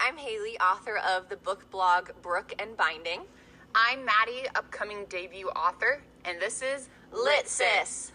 [0.00, 3.22] I'm Haley, author of the book blog Brook and Binding.
[3.74, 8.12] I'm Maddie, upcoming debut author, and this is Lit Sis.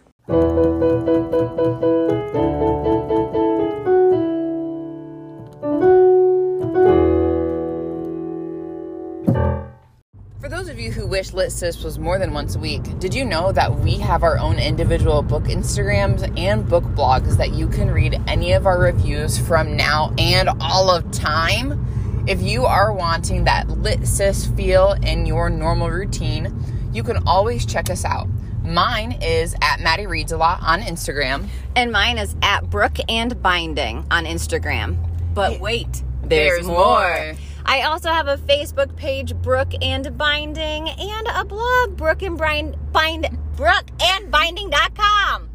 [11.07, 14.23] Wish Lit Sis was more than once a week, did you know that we have
[14.23, 18.79] our own individual book Instagrams and book blogs that you can read any of our
[18.79, 22.25] reviews from now and all of time?
[22.27, 26.53] If you are wanting that Lit Sis feel in your normal routine,
[26.91, 28.27] you can always check us out.
[28.63, 31.47] Mine is at Maddie Reads a Lot on Instagram.
[31.75, 34.97] And mine is at Brook and Binding on Instagram.
[35.33, 37.35] But wait, There's more.
[37.69, 42.77] I also have a Facebook page, Brook and Binding, and a blog, Brook and Bind,
[42.93, 45.49] Bind Brook and Binding.com.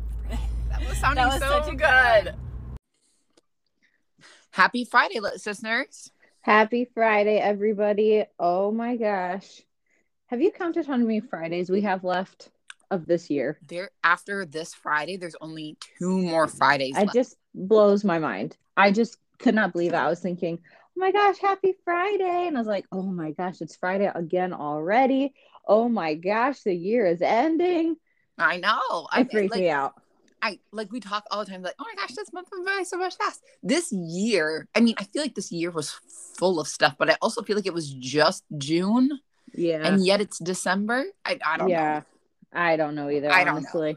[0.69, 1.79] That was sounding That was so such good.
[1.79, 2.35] good one.
[4.51, 6.11] Happy Friday, listeners.
[6.43, 8.25] Happy Friday, everybody.
[8.39, 9.63] Oh my gosh.
[10.27, 12.51] Have you counted how many Fridays we have left
[12.91, 13.59] of this year?
[13.67, 16.97] There after this Friday, there's only two more Fridays.
[16.97, 17.15] It left.
[17.15, 18.57] just blows my mind.
[18.77, 19.97] I just could not believe it.
[19.97, 20.59] I was thinking,
[20.97, 22.47] oh my gosh, happy Friday.
[22.47, 25.35] And I was like, oh my gosh, it's Friday again already.
[25.67, 27.97] Oh my gosh, the year is ending.
[28.39, 29.07] I know.
[29.11, 29.95] I freaked like, me out.
[30.43, 32.83] I like we talk all the time, like, oh my gosh, this month went by
[32.85, 33.43] so much fast.
[33.63, 35.93] This year, I mean, I feel like this year was
[36.37, 39.21] full of stuff, but I also feel like it was just June
[39.55, 39.87] Yeah.
[39.87, 41.05] and yet it's December.
[41.25, 42.03] I, I don't yeah.
[42.53, 43.61] I don't know either, I don't know.
[43.61, 43.97] honestly.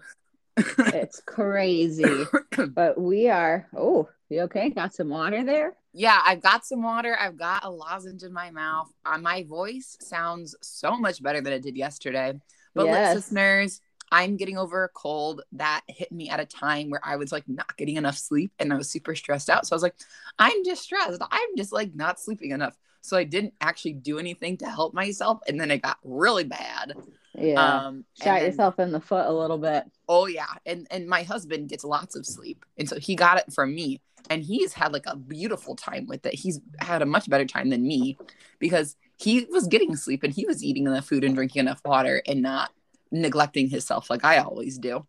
[0.57, 2.25] it's crazy.
[2.69, 4.69] But we are, oh, you okay?
[4.69, 5.73] Got some water there?
[5.93, 7.15] yeah, I've got some water.
[7.17, 8.91] I've got a lozenge in my mouth.
[9.05, 12.33] Uh, my voice sounds so much better than it did yesterday.
[12.73, 13.15] But Yes.
[13.15, 13.79] listeners,
[14.11, 17.47] I'm getting over a cold that hit me at a time where I was like
[17.47, 19.65] not getting enough sleep and I was super stressed out.
[19.65, 19.95] So I was like,
[20.37, 21.21] I'm just stressed.
[21.31, 22.77] I'm just like not sleeping enough.
[23.01, 25.39] So I didn't actually do anything to help myself.
[25.47, 26.93] And then it got really bad.
[27.37, 27.61] Yeah.
[27.61, 29.85] Um, Shot then- yourself in the foot a little bit.
[30.07, 33.51] Oh yeah, and and my husband gets lots of sleep, and so he got it
[33.53, 36.33] from me, and he's had like a beautiful time with it.
[36.33, 38.17] He's had a much better time than me
[38.59, 42.21] because he was getting sleep and he was eating enough food and drinking enough water
[42.27, 42.71] and not
[43.11, 45.05] neglecting himself like I always do.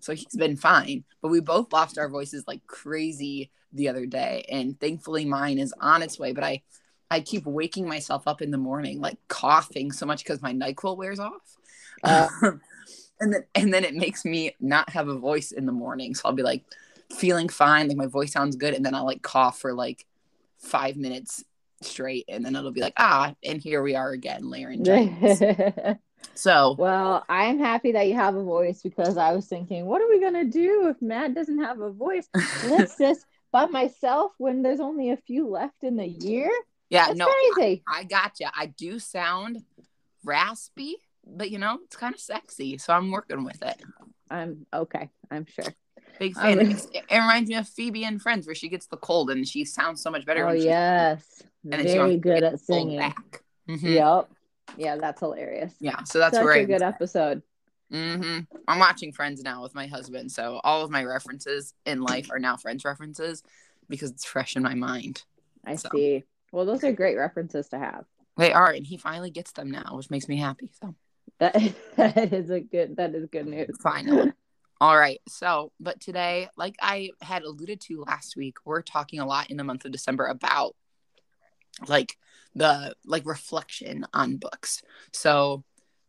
[0.00, 4.44] So he's been fine, but we both lost our voices like crazy the other day,
[4.48, 6.32] and thankfully mine is on its way.
[6.32, 6.62] But I,
[7.10, 10.96] I keep waking myself up in the morning like coughing so much because my Nyquil
[10.96, 11.57] wears off.
[12.02, 12.28] Uh.
[12.42, 12.60] Um,
[13.20, 16.14] and then and then it makes me not have a voice in the morning.
[16.14, 16.64] So I'll be like
[17.16, 20.06] feeling fine, like my voice sounds good, and then I'll like cough for like
[20.58, 21.44] five minutes
[21.82, 25.42] straight, and then it'll be like ah, and here we are again, laryngitis.
[26.34, 30.08] so well, I'm happy that you have a voice because I was thinking, what are
[30.08, 32.28] we gonna do if Matt doesn't have a voice?
[32.66, 36.50] Let's just by myself when there's only a few left in the year.
[36.90, 37.82] yeah, That's no, crazy.
[37.88, 38.52] I gotcha.
[38.54, 39.62] I do sound
[40.24, 40.96] raspy,
[41.36, 43.80] but you know it's kind of sexy, so I'm working with it.
[44.30, 45.10] I'm okay.
[45.30, 45.74] I'm sure.
[46.18, 46.70] Big I fan.
[46.70, 49.64] It, it reminds me of Phoebe and Friends, where she gets the cold and she
[49.64, 50.46] sounds so much better.
[50.46, 52.98] Oh yes, very good at singing.
[52.98, 53.42] back.
[53.68, 53.94] Mhm.
[53.94, 54.30] Yep.
[54.76, 55.74] Yeah, that's hilarious.
[55.80, 57.42] Yeah, so that's Such where a I good episode.
[57.90, 62.30] hmm I'm watching Friends now with my husband, so all of my references in life
[62.30, 63.42] are now Friends references
[63.88, 65.22] because it's fresh in my mind.
[65.64, 65.88] I So.
[65.90, 66.24] see.
[66.52, 68.04] Well, those are great references to have.
[68.36, 70.70] They are, and he finally gets them now, which makes me happy.
[70.80, 70.94] So
[71.38, 73.76] That that is a good that is good news.
[73.82, 74.32] finally.
[74.80, 75.20] All right.
[75.28, 79.56] So, but today, like I had alluded to last week, we're talking a lot in
[79.56, 80.76] the month of December about
[81.88, 82.16] like
[82.54, 84.82] the like reflection on books.
[85.12, 85.64] So,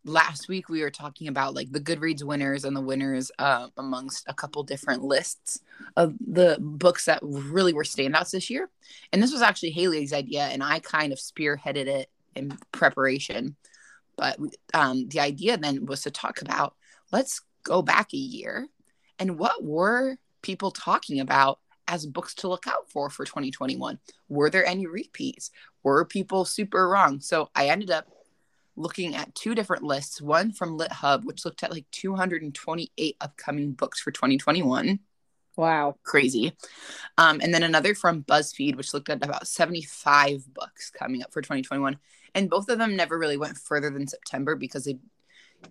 [0.05, 4.25] last week we were talking about like the Goodreads winners and the winners uh, amongst
[4.27, 5.61] a couple different lists
[5.95, 8.69] of the books that really were standouts this year.
[9.11, 13.55] And this was actually Haley's idea, and I kind of spearheaded it in preparation.
[14.19, 14.37] But
[14.73, 16.75] um, the idea then was to talk about
[17.11, 18.67] let's go back a year
[19.17, 23.97] and what were people talking about as books to look out for for 2021
[24.27, 25.51] were there any repeats?
[25.83, 27.21] Were people super wrong?
[27.21, 28.07] So i ended up
[28.75, 33.71] looking at two different lists one from lit hub which looked at like 228 upcoming
[33.71, 34.99] books for 2021
[35.55, 35.95] Wow.
[36.03, 36.55] crazy.
[37.17, 41.41] Um, and then another from buzzfeed which looked at about 75 books coming up for
[41.41, 41.97] 2021
[42.35, 44.97] and both of them never really went further than september because they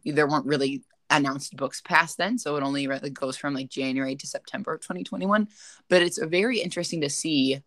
[0.04, 4.14] there weren't really announced books past then so it only really goes from like january
[4.16, 5.48] to september of 2021
[5.88, 7.60] but it's very interesting to see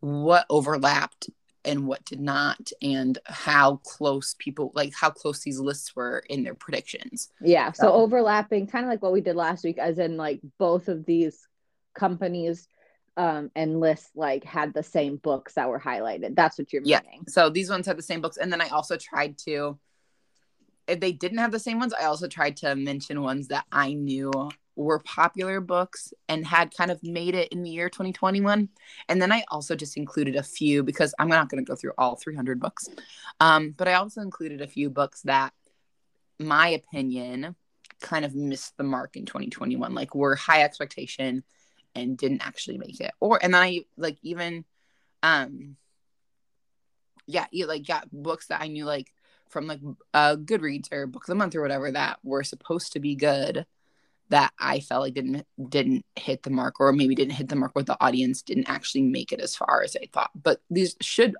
[0.00, 1.30] what overlapped
[1.64, 6.44] and what did not and how close people like how close these lists were in
[6.44, 7.72] their predictions Yeah.
[7.72, 10.86] So So- overlapping, kind of like what we did last week, as in like both
[10.88, 11.48] of these
[11.94, 12.68] companies
[13.16, 16.34] um, and lists like had the same books that were highlighted.
[16.34, 17.00] That's what you're Yeah.
[17.04, 17.24] meaning.
[17.28, 19.78] So these ones had the same books, and then I also tried to.
[20.86, 23.94] If they didn't have the same ones, I also tried to mention ones that I
[23.94, 24.30] knew
[24.76, 28.68] were popular books and had kind of made it in the year 2021.
[29.08, 31.94] And then I also just included a few because I'm not going to go through
[31.98, 32.88] all 300 books.
[33.40, 35.52] Um, but I also included a few books that,
[36.38, 37.56] my opinion,
[38.00, 41.42] kind of missed the mark in 2021, like were high expectation
[41.96, 43.12] and didn't actually make it.
[43.20, 44.64] Or, and I like even,
[45.22, 45.76] um,
[47.26, 49.12] yeah, you like got books that I knew like
[49.48, 49.80] from like
[50.14, 53.66] uh Goodreads or Book of the Month or whatever that were supposed to be good
[54.28, 57.72] that I felt like didn't didn't hit the mark or maybe didn't hit the mark
[57.74, 60.30] with the audience didn't actually make it as far as I thought.
[60.40, 61.36] But these should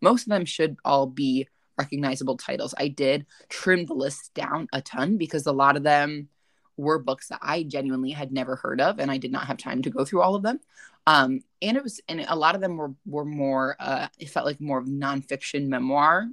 [0.00, 1.48] most of them should all be
[1.78, 2.74] recognizable titles.
[2.78, 6.28] I did trim the list down a ton because a lot of them
[6.76, 9.82] were books that I genuinely had never heard of and I did not have time
[9.82, 10.60] to go through all of them.
[11.06, 14.46] Um, and it was and a lot of them were were more uh it felt
[14.46, 16.28] like more of nonfiction memoir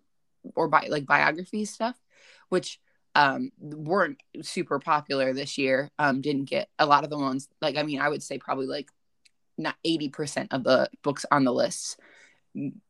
[0.55, 1.97] or by like biography stuff,
[2.49, 2.79] which
[3.15, 5.91] um weren't super popular this year.
[5.99, 8.67] Um didn't get a lot of the ones like I mean I would say probably
[8.67, 8.89] like
[9.57, 11.95] not 80% of the books on the lists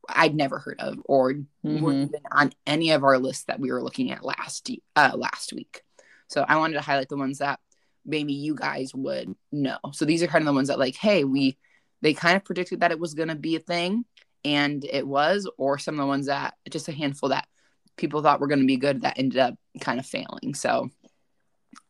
[0.09, 1.45] I'd never heard of or Mhm.
[1.81, 5.53] weren't even on any of our lists that we were looking at last uh last
[5.53, 5.83] week.
[6.29, 7.59] So I wanted to highlight the ones that
[8.05, 9.77] maybe you guys would know.
[9.93, 11.57] So these are kind of the ones that like, hey, we
[12.01, 14.05] they kind of predicted that it was going to be a thing
[14.43, 17.47] and it was or some of the ones that just a handful that
[17.95, 20.53] people thought were going to be good that ended up kind of failing.
[20.53, 20.89] So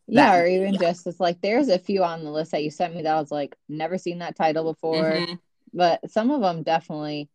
[0.08, 0.80] Yeah, That- or even yeah.
[0.80, 3.20] just it's like there's a few on the list that you sent me that I
[3.20, 5.40] was like never seen that title before, mhm,
[5.74, 7.30] but some of them definitely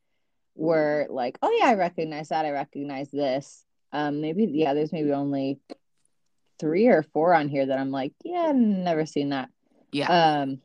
[0.55, 2.45] were like, oh yeah, I recognize that.
[2.45, 3.65] I recognize this.
[3.93, 5.61] Um, maybe yeah, there's maybe only
[6.59, 9.49] three or four on here that I'm like, yeah, never seen that.
[9.93, 10.41] yeah.
[10.43, 10.61] Um,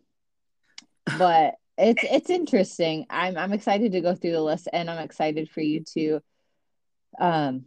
[1.17, 3.05] but it's it's interesting.
[3.09, 6.19] I'm I'm excited to go through the list, and I'm excited for you to,
[7.19, 7.65] um,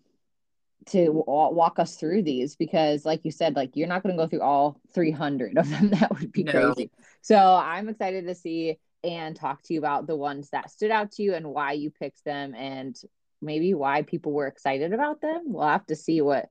[0.86, 4.22] to wa- walk us through these because, like you said, like you're not going to
[4.22, 5.90] go through all 300 of them.
[6.00, 6.52] That would be No.
[6.52, 6.90] crazy.
[7.22, 11.12] So I'm excited to see and talk to you about the ones that stood out
[11.12, 12.96] to you and why you picked them, and
[13.42, 15.42] maybe why people were excited about them.
[15.46, 16.48] We'll have to see what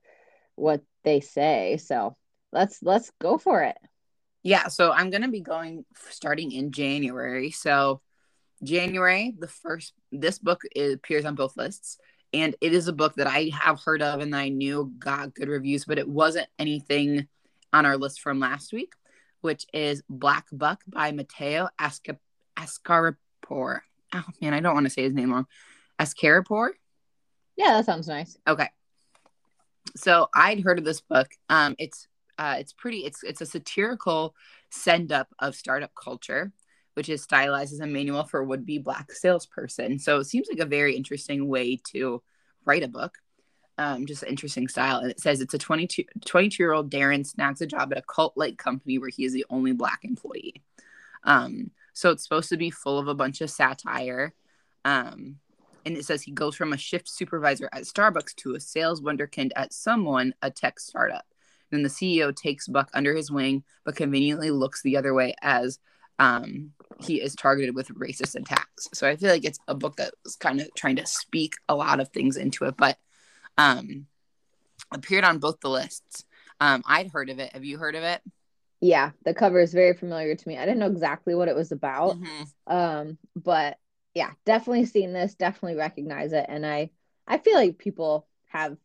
[0.54, 1.78] what they say.
[1.78, 2.14] So
[2.52, 3.78] let's let's go for it.
[4.42, 7.50] Yeah, so I'm going to be going starting in January.
[7.50, 8.02] So
[8.62, 11.96] January, the first this book is, appears on both lists
[12.34, 15.48] and it is a book that I have heard of and I knew got good
[15.48, 17.28] reviews, but it wasn't anything
[17.72, 18.92] on our list from last week,
[19.40, 22.18] which is Black Buck by Mateo Asca-
[22.56, 23.80] Askaripour.
[24.14, 25.46] Oh man, I don't want to say his name wrong.
[25.98, 26.70] Askaripour?
[27.56, 28.36] Yeah, that sounds nice.
[28.46, 28.68] Okay.
[29.96, 31.28] So I'd heard of this book.
[31.48, 32.06] Um, it's
[32.38, 32.98] uh, it's pretty.
[32.98, 34.34] It's it's a satirical
[34.70, 36.52] send up of startup culture,
[36.94, 39.98] which is stylized as a manual for would be black salesperson.
[39.98, 42.22] So it seems like a very interesting way to
[42.64, 43.18] write a book.
[43.78, 44.98] Um, just an interesting style.
[44.98, 48.02] And it says it's a 22, 22 year old Darren snags a job at a
[48.02, 50.62] cult like company where he is the only black employee.
[51.24, 54.32] Um, so it's supposed to be full of a bunch of satire.
[54.84, 55.36] Um,
[55.86, 59.52] and it says he goes from a shift supervisor at Starbucks to a sales wonderkind
[59.54, 61.24] at someone, a tech startup.
[61.70, 65.78] Then the CEO takes Buck under his wing, but conveniently looks the other way as
[66.18, 68.88] um, he is targeted with racist attacks.
[68.94, 71.74] So I feel like it's a book that was kind of trying to speak a
[71.74, 72.98] lot of things into it, but
[73.56, 74.06] um,
[74.92, 76.24] appeared on both the lists.
[76.60, 77.52] Um, I'd heard of it.
[77.52, 78.22] Have you heard of it?
[78.80, 80.58] Yeah, the cover is very familiar to me.
[80.58, 82.16] I didn't know exactly what it was about.
[82.16, 82.46] Mhm.
[82.66, 83.78] Um, but
[84.16, 86.46] yeah, definitely seen this, definitely recognize it.
[86.48, 86.90] And I
[87.28, 88.78] I feel like people have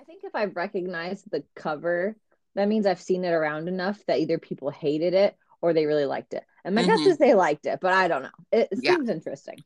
[0.00, 2.16] I think if I've recognized the cover,
[2.54, 6.06] that means I've seen it around enough that either people hated it or they really
[6.06, 6.44] liked it.
[6.64, 7.06] And my guess Mhm.
[7.06, 8.30] is they liked it, but I don't know.
[8.52, 8.96] It, Yeah.
[8.96, 9.64] seems interesting.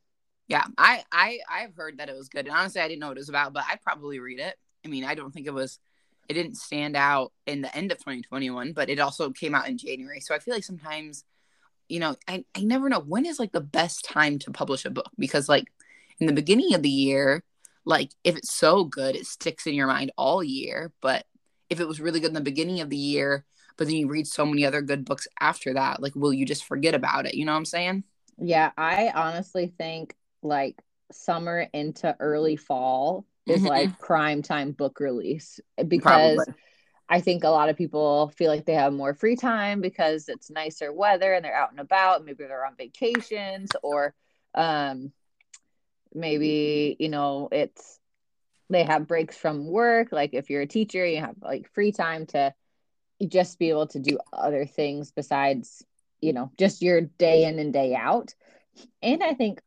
[0.49, 3.17] Yeah, I I I've heard that it was good, and honestly, I didn't know what
[3.17, 4.57] it was about, but I'd probably read it.
[4.85, 5.79] I mean, I don't think it was,
[6.29, 9.79] it didn't stand out in the end of 2021, but it also came out in
[9.79, 10.21] January.
[10.21, 11.25] So I feel like sometimes,
[11.91, 14.91] you know, I I never know when is like the best time to publish a
[14.91, 15.67] book because like
[16.19, 17.45] in the beginning of the year,
[17.85, 20.93] like if it's so good, it sticks in your mind all year.
[21.01, 21.27] But
[21.71, 23.45] if it was really good in the beginning of the year,
[23.77, 26.65] but then you read so many other good books after that, like will you just
[26.65, 27.35] forget about it?
[27.35, 28.05] You know what I'm saying?
[28.39, 30.81] Yeah, I honestly think like
[31.13, 33.69] summer into early fall is Mhm.
[33.69, 36.55] like prime time book release because Probably.
[37.11, 40.49] I think a lot of people feel like they have more free time because it's
[40.49, 42.25] nicer weather and they're out and about.
[42.25, 44.15] Maybe they're on vacations or
[44.55, 45.13] um,
[46.15, 47.99] maybe, you know, it's
[48.71, 50.13] they have breaks from work.
[50.13, 52.55] Like if you're a teacher, you have like free time to
[53.27, 55.85] just be able to do other things besides,
[56.21, 58.35] you know, just your day in and day out.
[59.03, 59.61] and I think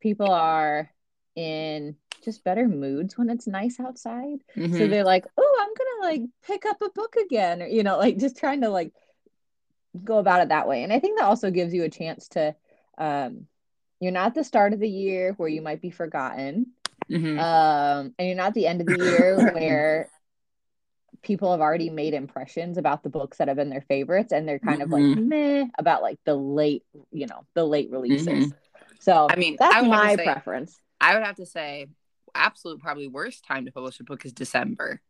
[0.00, 0.90] people are
[1.36, 4.40] in just better moods when it's nice outside.
[4.54, 4.90] So Mhm.
[4.90, 8.16] they're like, "Oh, I'm gonna like pick up a book again," or you know, like
[8.18, 8.92] just trying to like
[10.04, 10.82] go about it that way.
[10.84, 12.54] And I think that also gives you a chance to,
[12.98, 13.46] um,
[14.00, 16.72] you're not the start of the year where you might be forgotten,
[17.10, 17.38] Mhm.
[17.38, 20.08] um, and you're not the end of the year where
[21.22, 24.58] people have already made impressions about the books that have been their favorites, and they're
[24.60, 25.26] kind of like Mhm.
[25.26, 28.26] meh about like the late, you know, the late releases.
[28.52, 28.52] Mhm.
[29.00, 30.80] So I mean, that's I would have to my say- preference.
[31.00, 31.88] I would have to say,
[32.34, 35.00] absolute probably worst time to publish a book is December.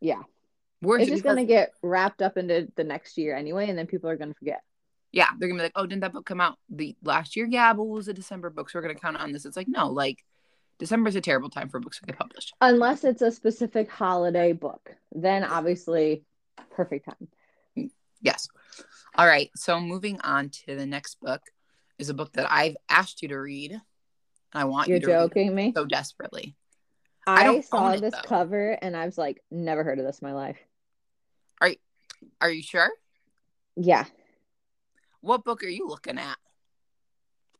[0.00, 0.22] Yeah.
[0.80, 4.08] It's just because- gonna get wrapped up into the next year anyway, and then people
[4.10, 4.62] are gonna forget.
[5.10, 7.46] yeah, they're gonna be like, oh, didn't that book come out the last year?
[7.50, 9.46] Yeah, but it was a December book, so we're gonna count on this.
[9.46, 10.22] It's like, no, like
[10.78, 12.54] December is a terrible time for books to get published.
[12.60, 16.24] Unless it's a specific holiday book, then obviously
[16.70, 17.90] perfect time.
[18.20, 18.48] Yes.
[19.16, 19.50] All right.
[19.56, 21.40] So moving on to the next book
[21.98, 23.80] is a book that I've asked you to read.
[24.52, 25.72] I want You're you to joking me.
[25.74, 26.56] so desperately.
[27.26, 28.22] I I, saw this though.
[28.24, 30.58] cover and I was like, never heard of this in my life.
[32.40, 32.90] Are you sure?
[33.76, 34.04] Yeah.
[35.20, 36.36] What book are you looking at?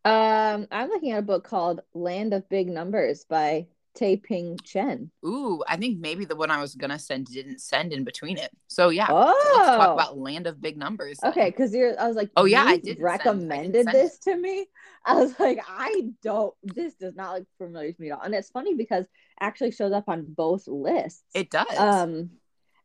[0.05, 5.11] Um, I'm looking at a book called Land of Big Numbers by Te-Ping Chen.
[5.25, 8.51] Ooh, I think maybe the one I was gonna send didn't send in between it.
[8.69, 11.19] So yeah, so let's talk Oh, about Land of Big Numbers.
[11.19, 11.31] then.
[11.33, 11.51] okay.
[11.51, 14.67] Because you're, I was like, Oh, yeah, I didn't send- I recommended this to me.
[15.05, 16.55] I was like, I don't.
[16.63, 18.25] This does not look familiar to me at all.
[18.25, 21.23] And it's funny because it actually shows up on both lists.
[21.35, 21.77] It does.
[21.79, 22.31] Um,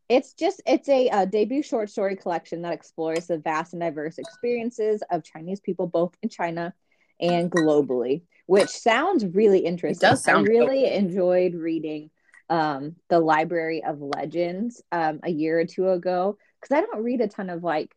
[0.08, 4.18] it's just it's a, uh debut short story collection that explores the vast and diverse
[4.18, 6.74] experiences of Chinese people both in China
[7.24, 10.08] and globally, which sounds really interesting.
[10.08, 10.92] does sound I really cool.
[10.92, 12.10] enjoyed reading
[12.50, 17.20] um, the Library of Legends um, a year or two ago because I don't read
[17.20, 17.94] a ton of like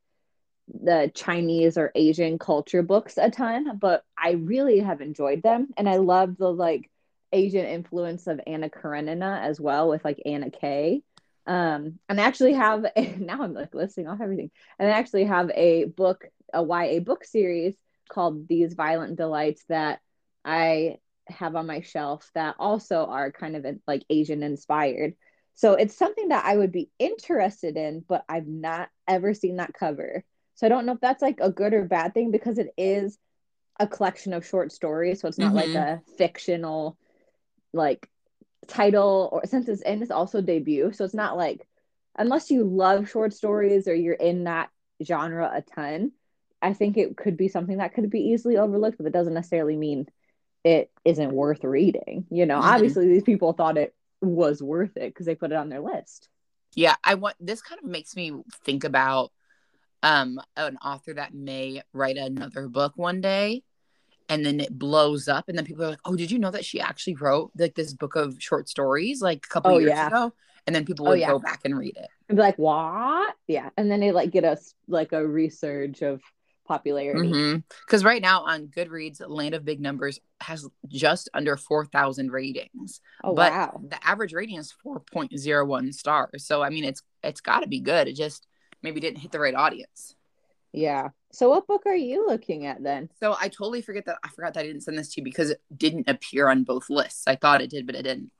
[0.67, 5.87] the Chinese or Asian culture books a ton, but I really have enjoyed them, and
[5.87, 6.89] I love the like
[7.31, 11.01] Asian influence of Anna Karenina as well with like Anna Kay.
[11.45, 12.85] Um, and I actually have
[13.17, 17.23] now I'm like listing off everything, and I actually have a book, a YA book
[17.23, 17.75] series
[18.07, 19.99] called These Violent Delights that
[20.45, 20.97] I
[21.27, 25.15] have on my shelf that also are kind of like Asian inspired.
[25.55, 29.73] So it's something that I would be interested in, but I've not ever seen that
[29.73, 30.23] cover.
[30.55, 33.17] So I don't know if that's like a good or bad thing because it is
[33.79, 35.21] a collection of short stories.
[35.21, 35.75] So it's not like Mhm.
[35.75, 36.97] a fictional
[37.73, 38.09] like
[38.67, 40.91] title or since it's in it's also debut.
[40.93, 41.67] So it's not like
[42.17, 44.69] unless you love short stories or you're in that
[45.03, 46.11] genre a ton,
[46.61, 49.75] I think it could be something that could be easily overlooked, but it doesn't necessarily
[49.77, 50.07] mean
[50.63, 52.25] it isn't worth reading.
[52.31, 52.63] You know, Mhm.
[52.63, 56.29] obviously these people thought it was worth it because they put it on their list.
[56.75, 58.31] yeah, I want this kind of makes me
[58.63, 59.31] think about
[60.03, 63.63] um an author that may write another book one day
[64.29, 66.65] and then it blows up and then people are like, "Oh, did you know that
[66.65, 70.07] she actually wrote like this book of short stories like a couple Oh, years yeah.
[70.07, 70.33] ago?"
[70.67, 71.29] And then people Oh, would yeah.
[71.29, 72.09] go back and read it.
[72.29, 73.35] And be like, what?
[73.47, 73.69] Yeah.
[73.77, 76.21] And then they like get us like a resurge of
[76.67, 77.29] popularity.
[77.29, 77.59] Mm-hmm.
[77.85, 83.01] Because right now on Goodreads, Land of Big Numbers has just under 4,000 ratings.
[83.23, 83.81] Oh but wow.
[83.87, 86.45] the average rating is 4.01 stars.
[86.45, 88.07] So, I mean, it's it's got to be good.
[88.07, 88.45] It just
[88.83, 90.15] maybe didn't hit the right audience.
[90.73, 91.09] Yeah.
[91.31, 93.09] So what book are you looking at then?
[93.19, 95.51] So I totally forget that I forgot that I didn't send this to you because
[95.51, 97.23] it didn't appear on both lists.
[97.27, 98.31] I thought it did, but it didn't.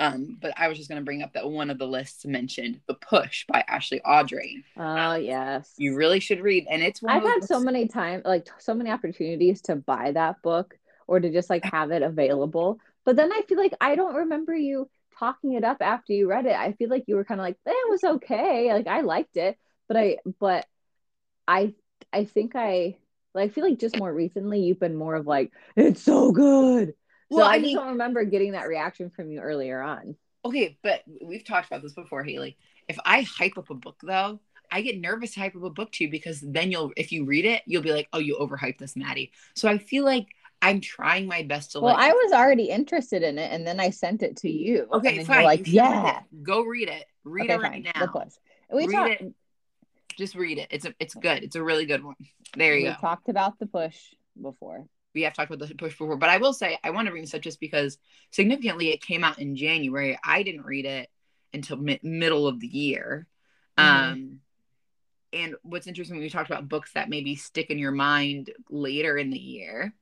[0.00, 2.94] Um, but I was just gonna bring up that one of the lists mentioned "The
[2.94, 4.64] Push" by Ashley Audrain.
[4.76, 5.72] Oh yes.
[5.78, 8.74] You really should read, and it's one I've of had so many times, like so
[8.74, 12.80] many opportunities to buy that book or to just like have it available.
[13.04, 16.46] But then I feel like I don't remember you talking it up after you read
[16.46, 16.56] it.
[16.56, 18.72] I feel like you were kind of like, eh, it was okay.
[18.72, 20.66] Like I liked it, but I, but
[21.46, 21.74] I,
[22.12, 22.96] I think I,
[23.34, 26.94] like, I feel like just more recently you've been more of like, it's so good.
[27.34, 30.14] So Well, I, I just don't remember getting that reaction from you earlier on.
[30.44, 32.56] Okay, but we've talked about this before, Haley.
[32.86, 34.38] If I hype up a book though,
[34.70, 37.24] I get nervous to hype up a book to you because then you'll if you
[37.24, 39.32] read it, you'll be like, Oh, you overhyped this, Maddie.
[39.56, 40.28] So I feel like
[40.62, 43.80] I'm trying my best to Well, like I was already interested in it, and then
[43.80, 44.86] I sent it to you.
[44.92, 45.36] Okay, and then fine.
[45.38, 46.20] you're like, you yeah.
[46.42, 47.04] Go read it.
[47.24, 47.92] Read okay, it right fine.
[47.94, 48.30] now.
[48.72, 49.20] We Read talked.
[49.22, 49.34] it.
[50.16, 50.68] Just read it.
[50.70, 51.42] It's a, it's good.
[51.42, 52.14] It's a really good one.
[52.56, 52.90] There you go.
[52.90, 53.00] we go.
[53.00, 53.96] talked about the push
[54.40, 54.86] before.
[55.14, 57.22] We have talked about the push before, but I will say I want to bring
[57.22, 57.98] this up just because
[58.30, 60.18] significantly it came out in January.
[60.24, 61.08] I didn't read it
[61.52, 63.26] until mi- middle of the year.
[63.78, 63.82] Mhm.
[63.82, 64.40] Um,
[65.32, 69.16] and what's interesting when we talked about books that maybe stick in your mind later
[69.16, 69.94] in the year.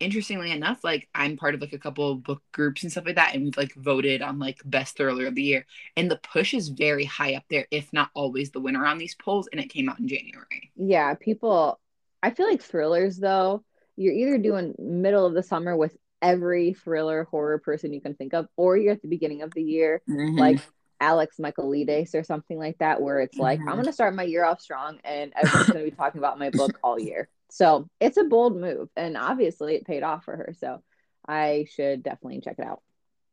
[0.00, 3.14] Interestingly enough, like I'm part of like a couple of book groups and stuff like
[3.14, 5.66] that, and we've like voted on like best thriller of the year.
[5.96, 9.14] And the push is very high up there, if not always the winner on these
[9.14, 10.72] polls, and it came out in January.
[10.76, 11.80] Yeah, people.
[12.22, 13.64] I feel like thrillers though,
[13.96, 18.34] you're either doing middle of the summer with every thriller horror person you can think
[18.34, 20.38] of, or you're at the beginning of the year, Mhm.
[20.38, 20.60] like
[21.00, 23.68] Alex Michaelides or something like that, where it's like, Mhm.
[23.68, 26.38] I'm going to start my year off strong and everyone's going to be talking about
[26.38, 27.28] my book all year.
[27.50, 28.88] So it's a bold move.
[28.96, 30.54] And obviously it paid off for her.
[30.58, 30.82] So
[31.28, 32.82] I should definitely check it out.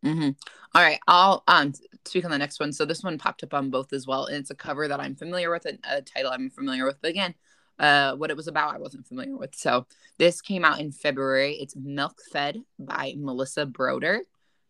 [0.04, 0.30] hmm
[0.74, 1.74] All right, I'll um
[2.06, 2.72] speak on the next one.
[2.74, 5.16] So this one popped up on both as well, and it's a cover that I'm
[5.16, 6.98] familiar with, and a title I'm familiar with.
[7.02, 7.36] But again,
[7.82, 9.56] uh, what it was about, I wasn't familiar with.
[9.56, 11.56] So this came out in February.
[11.56, 14.22] It's Milk Fed by Melissa Broder.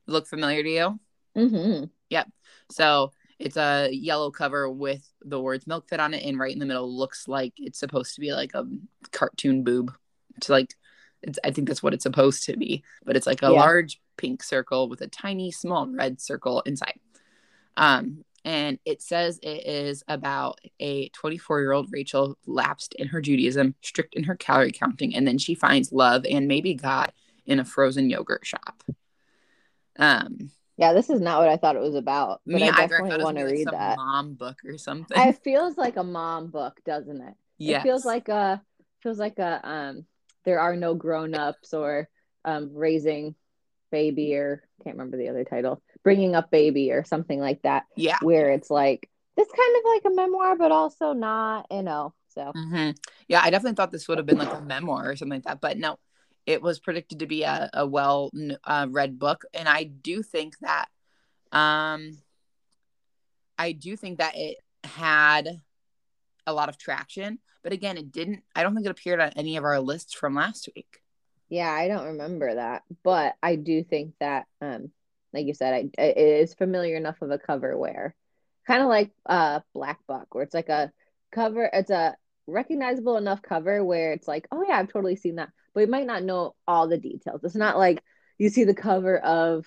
[0.07, 0.99] Look familiar to you?
[1.37, 1.85] Mm-hmm.
[2.09, 2.27] Yep.
[2.71, 6.59] So it's a yellow cover with the words milk fed on it, and right in
[6.59, 8.65] the middle looks like it's supposed to be like a
[9.11, 9.93] cartoon boob.
[10.37, 10.73] It's like
[11.21, 13.61] it's I think that's what it's supposed to be, but it's like a Yeah.
[13.61, 16.99] large pink circle with a tiny small red circle inside.
[17.77, 23.21] Um and it says it is about a 24 year old Rachel lapsed in her
[23.21, 27.11] Judaism, strict in her calorie counting, and then she finds love and maybe God
[27.45, 28.83] in a frozen yogurt shop.
[29.97, 32.41] Um, Yeah, this is not what I thought it was about.
[32.45, 33.97] But me I definitely thought it was want to read like that.
[33.97, 35.19] mom book or something.
[35.19, 37.33] It feels like a mom book, doesn't it?
[37.57, 37.81] yes.
[37.81, 38.61] It feels like a
[39.01, 40.05] feels like a um
[40.45, 42.07] there are no grown-ups or
[42.45, 43.35] um raising
[43.91, 45.81] baby or can't remember the other title.
[46.03, 48.17] Bringing up baby or something like that yeah.
[48.21, 52.13] where it's like it's kind of like a memoir but also not, you know.
[52.29, 52.91] So hmm
[53.27, 55.61] Yeah, I definitely thought this would have been like a memoir or something like that,
[55.61, 55.99] but no,
[56.45, 58.31] it was predicted to be a, a well
[58.63, 60.87] uh, read book, and I do think that,
[61.51, 62.17] um,
[63.57, 65.61] I do think that it had
[66.47, 68.43] a lot of traction, but again, it didn't.
[68.55, 71.01] I don't think it appeared on any of our lists from last week.
[71.49, 74.91] yeah, I don't remember that, but I do think that um
[75.33, 78.15] like you said, I, it is familiar enough of a cover where
[78.67, 80.91] kind of like uh Black Buck where it's like a
[81.31, 82.15] cover it's a
[82.47, 86.07] recognizable enough cover where it's like, oh yeah, I've totally seen that, but you might
[86.07, 87.43] not know all the details.
[87.43, 88.03] It's not like
[88.37, 89.65] you see the cover of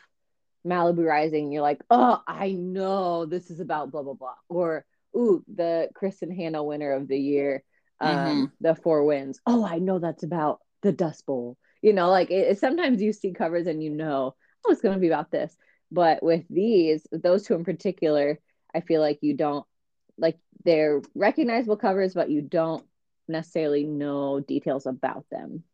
[0.67, 4.85] Malibu Rising, you're like, oh, I know this is about blah blah blah, or
[5.17, 7.63] ooh, the Kristin Hannah winner of the year,
[8.01, 9.41] um, the Four Winds.
[9.47, 11.57] Oh, I know that's about the Dust Bowl.
[11.83, 14.35] You know, like it, it- sometimes you see covers and you know,
[14.67, 15.57] oh, it's going to be about this.
[15.91, 18.39] But with these, those two in particular,
[18.75, 19.67] I feel like you don't
[20.19, 22.85] like they're recognizable covers, but you don't
[23.29, 25.65] necessarily know details about them.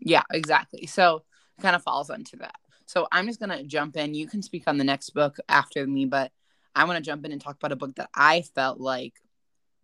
[0.00, 0.86] Yeah, exactly.
[0.86, 1.22] So
[1.58, 2.54] it kind of falls into that.
[2.86, 4.14] So I'm just gonna jump in.
[4.14, 6.30] You can speak on the next book after me, but
[6.74, 9.14] I want to jump in and talk about a book that I felt like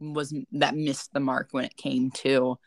[0.00, 2.58] was that missed the mark when it came to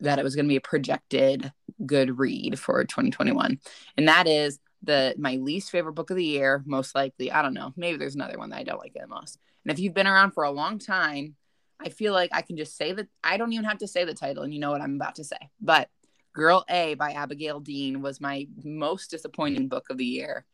[0.00, 1.52] that it was going to be a projected
[1.84, 3.58] good read for 2021,
[3.96, 6.62] and that is the my least favorite book of the year.
[6.66, 7.72] Most likely, I don't know.
[7.76, 9.38] Maybe there's another one that I don't like the most.
[9.64, 11.36] And if you've been around for a long time,
[11.80, 14.14] I feel like I can just say that I don't even have to say the
[14.14, 15.36] title, and you know what I'm about to say.
[15.60, 15.88] But
[16.32, 20.44] Girl A by Abigail Dean was my most disappointing book of the year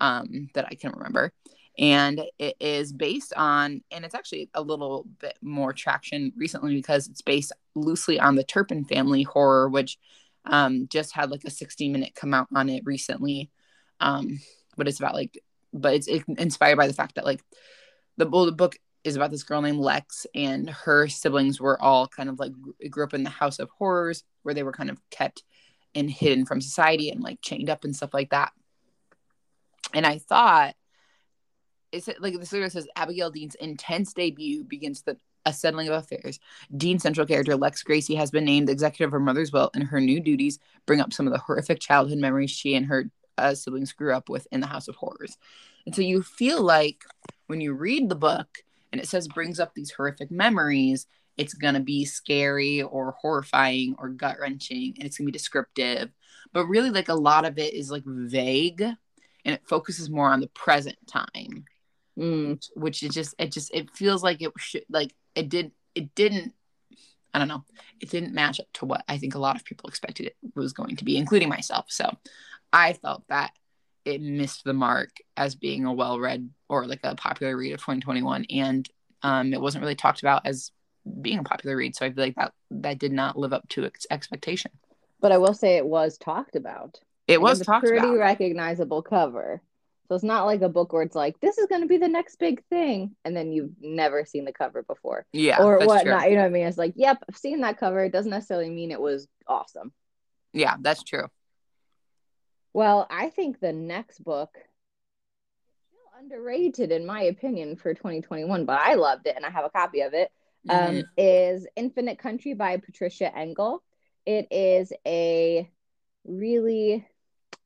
[0.00, 1.32] um, that I can remember.
[1.76, 7.08] And it is based on, and it's actually a little bit more traction recently because
[7.08, 9.98] it's based loosely on the Turpin family horror, which
[10.44, 13.50] um, just had like a 60 minute come out on it recently.
[14.04, 14.38] Um,
[14.76, 15.40] but it's about like,
[15.72, 17.42] but it's inspired by the fact that like
[18.18, 22.06] the, well, the book is about this girl named Lex, and her siblings were all
[22.06, 22.52] kind of like
[22.90, 25.42] grew up in the house of horrors where they were kind of kept
[25.94, 28.52] and hidden from society and like chained up and stuff like that.
[29.94, 30.74] And I thought
[31.92, 35.16] it's like the series says Abigail Dean's intense debut begins the
[35.52, 36.40] settling of affairs.
[36.76, 40.00] Dean central character Lex Gracie has been named executive of her mother's will, and her
[40.00, 43.92] new duties bring up some of the horrific childhood memories she and her uh, siblings
[43.92, 45.36] grew up with in the House of Horrors.
[45.86, 47.04] And so you feel like
[47.46, 48.58] when you read the book
[48.92, 53.96] and it says brings up these horrific memories, it's going to be scary or horrifying
[53.98, 56.10] or gut wrenching and it's going to be descriptive.
[56.52, 60.40] But really, like a lot of it is like vague and it focuses more on
[60.40, 61.64] the present time,
[62.16, 62.64] Mm.
[62.76, 66.54] which is just, it just, it feels like it should, like it did, it didn't,
[67.34, 67.64] I don't know,
[68.00, 70.72] it didn't match up to what I think a lot of people expected it was
[70.72, 71.86] going to be, including myself.
[71.88, 72.16] So
[72.74, 73.52] I felt that
[74.04, 77.78] it missed the mark as being a well read or like a popular read of
[77.80, 78.46] 2021.
[78.50, 78.88] And
[79.22, 80.72] um, it wasn't really talked about as
[81.22, 81.94] being a popular read.
[81.94, 84.72] So I feel like that that did not live up to its expectation.
[85.20, 86.98] But I will say it was talked about.
[87.28, 88.18] It And was a talked pretty about.
[88.18, 89.62] recognizable cover.
[90.08, 92.08] So it's not like a book where it's like, this is going to be the
[92.08, 93.16] next big thing.
[93.24, 96.24] And then you've never seen the cover before yeah, or whatnot.
[96.24, 96.30] true.
[96.30, 96.66] You know what I mean?
[96.66, 98.04] It's like, yep, I've seen that cover.
[98.04, 99.92] It doesn't necessarily mean it was awesome.
[100.52, 101.28] Yeah, that's true.
[102.74, 104.50] Well, I think the next book
[105.88, 109.70] still underrated in my opinion for 2021, but I loved it and I have a
[109.70, 110.30] copy of it.
[110.68, 111.08] Um, Mhm.
[111.16, 113.82] is Infinite Country by Patricia Engel.
[114.26, 115.70] it is a
[116.24, 117.06] really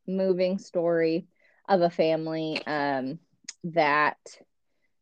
[0.09, 1.29] moving story
[1.68, 3.21] of a family um,
[3.62, 4.18] that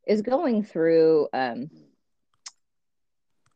[0.07, 1.71] is going through um,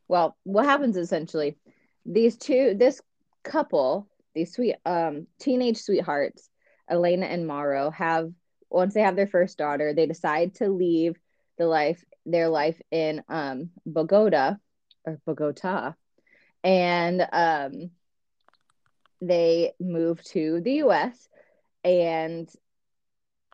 [0.09, 1.59] well what happens essentially
[2.07, 3.03] these two this
[3.43, 6.49] couple these sweet um, teenage sweethearts
[6.89, 8.31] elena and mauro have
[8.71, 11.17] once they have their first daughter they decide to leave
[11.59, 14.55] the life their life in um, bogota
[15.05, 15.93] or bogota.
[16.63, 17.91] And um,
[19.21, 21.29] they move to the us
[21.85, 22.49] and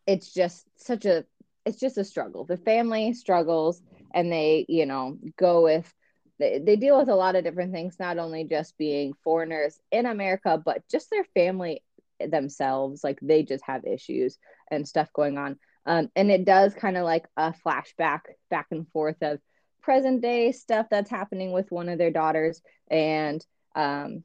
[0.07, 1.25] it's just such a
[1.65, 2.45] it's just a struggle.
[2.45, 3.83] The family struggles
[4.15, 5.93] and they you know go with
[6.39, 10.07] they, they deal with a lot of different things not only just being foreigners in
[10.07, 11.83] america but just their family
[12.21, 14.39] themselves like they just have issues
[14.71, 18.21] and stuff going on um, and it does kind of like a flashback
[18.51, 19.39] back and forth of
[19.83, 23.45] present day stuff that's happening with one of their daughters and
[23.77, 24.25] um,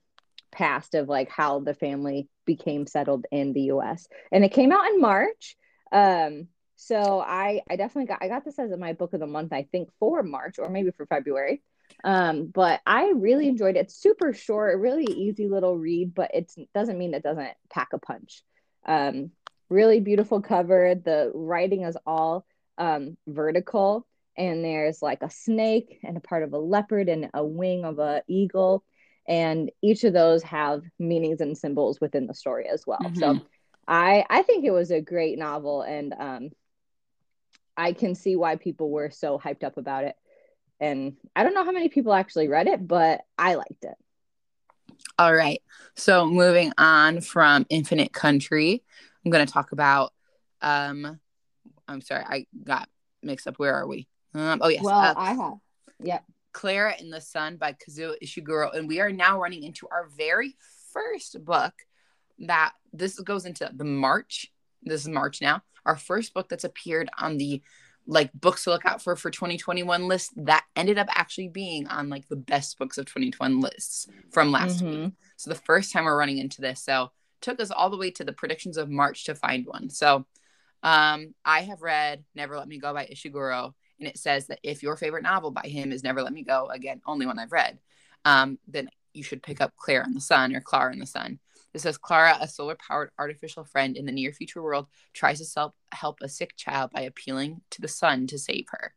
[0.52, 4.08] past of like how the family became settled in the US.
[4.32, 5.56] And it came out in March.
[5.92, 9.54] Um, so I I definitely got I got this as my book of the month,
[9.54, 11.62] I think for March or maybe for February.
[12.04, 13.80] Um, but I really enjoyed it.
[13.80, 18.00] It's super short, really easy little read, but it doesn't mean it doesn't pack a
[18.00, 18.44] punch.
[18.86, 19.32] Um,
[19.70, 20.96] really beautiful cover.
[20.96, 22.46] The writing is all
[22.78, 27.44] um, vertical, and there's like a snake and a part of a leopard and a
[27.44, 28.84] wing of a eagle
[29.28, 33.20] and each of those have meanings and symbols within the story as well mm-hmm.
[33.20, 33.40] so
[33.88, 36.50] i i think it was a great novel and um
[37.78, 40.16] i can see why people were so hyped up about it
[40.82, 43.96] and i don't know how many people actually read it but i liked it
[45.18, 45.62] all right
[45.96, 48.84] so moving on from infinite country
[49.24, 50.12] i'm going to talk about
[50.62, 51.20] um
[51.88, 52.90] i'm sorry i got
[53.24, 55.54] mixed up where are we um oh yes well uh, i have
[56.04, 58.76] yep Klara in the Sun by Kazuo Ishiguro.
[58.76, 60.56] And we are now running into our very
[60.94, 61.74] first book
[62.40, 64.52] that this goes into the March.
[64.84, 65.62] This is March now.
[65.86, 67.62] Our first book that's appeared on the
[68.08, 72.10] like books to look out for for 2021 list that ended up actually being on
[72.10, 75.04] like the best books of 2021 lists from last mm-hmm.
[75.04, 75.14] week.
[75.38, 76.84] So the first time we're running into this.
[76.84, 77.12] So
[77.42, 79.90] took us all the way to the predictions of March to find one.
[79.90, 80.26] So
[80.84, 84.82] um I have read Never Let Me Go by Ishiguro and it says that if
[84.84, 87.78] your favorite novel by him is Never Let Me Go, again, only one I've read,
[88.26, 91.40] um, then you should pick up Claire in the Sun or Klara in the Sun.
[91.74, 95.46] It says Klara, a solar powered artificial friend in the near future world, tries to
[95.46, 98.94] self- help a sick child by appealing to the sun to save her.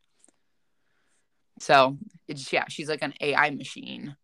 [1.60, 4.16] So, it's, yeah, she's like an AI machine.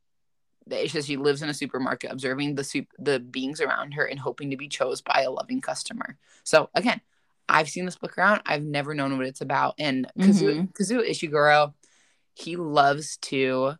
[0.69, 4.19] It says she lives in a supermarket, observing the soup, the beings around her and
[4.19, 6.17] hoping to be chose by a loving customer.
[6.45, 7.01] So, again,
[7.49, 8.43] I've seen this book around.
[8.47, 9.75] I've never known what it's about.
[9.79, 10.83] And Kazuo, mm-hmm.
[10.83, 11.75] Kazuo Ishiguro,
[12.35, 13.75] he loves to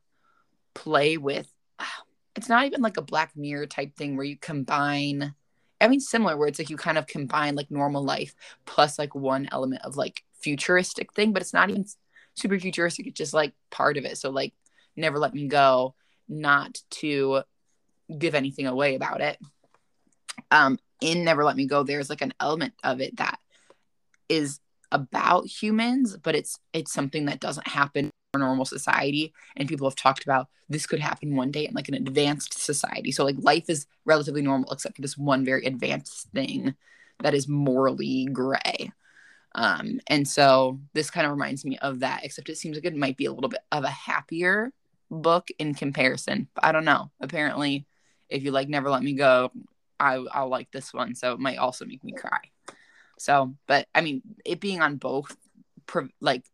[0.75, 1.51] play with.
[2.41, 5.35] It's not even like a Black Mirror type thing where you combine.
[5.79, 9.15] I mean, similar where it's like you kind of combine like normal life plus like
[9.15, 11.85] one element of like futuristic thing, but it's not even
[12.33, 13.07] super futuristic.
[13.07, 14.17] It's just like part of it.
[14.17, 14.55] So like,
[14.97, 15.95] never let me go.
[16.31, 17.43] Not to
[18.19, 19.39] give anything away about it.
[20.51, 23.39] Um, in Never Let Me Go, there's like an element of it that
[24.31, 29.33] is about humans, but it's it's something that doesn't happen normal society.
[29.57, 33.11] And people have talked about this could happen one day in like an advanced society.
[33.11, 36.75] So like life is relatively normal except for this one very advanced thing
[37.23, 38.93] that is morally gray.
[39.57, 42.95] Um, and so this kind of reminds me of that, except it seems like it
[42.95, 44.73] might be a little bit of a happier
[45.11, 46.47] book in comparison.
[46.63, 47.11] I don't know.
[47.21, 47.85] Apparently,
[48.29, 49.51] if you like Never Let Me Go,
[49.99, 51.17] I, I'll like this one.
[51.17, 52.39] So it might also make me cry.
[53.19, 55.37] So, but I mean, it being on both,
[56.21, 56.45] like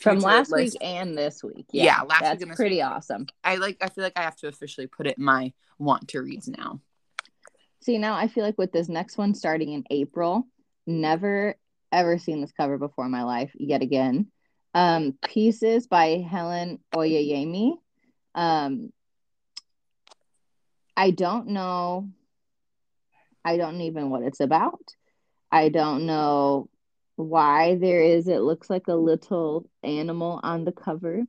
[0.00, 1.66] from last list, week and this week.
[1.72, 2.84] Yeah, yeah last that's week pretty week.
[2.84, 3.26] awesome.
[3.44, 3.78] I like.
[3.80, 6.80] I feel like I have to officially put it in my want to reads now.
[7.82, 10.46] See, now I feel like with this next one starting in April,
[10.86, 11.56] never
[11.92, 14.30] ever seen this cover before in my life yet again.
[14.74, 17.74] Um, Peaces by Helen Oyeyemi.
[18.34, 18.92] Um,
[20.96, 22.08] I don't know.
[23.44, 24.94] I don't even what it's about.
[25.50, 26.68] I don't know
[27.28, 28.28] why there is.
[28.28, 31.24] It looks like a little animal on the cover.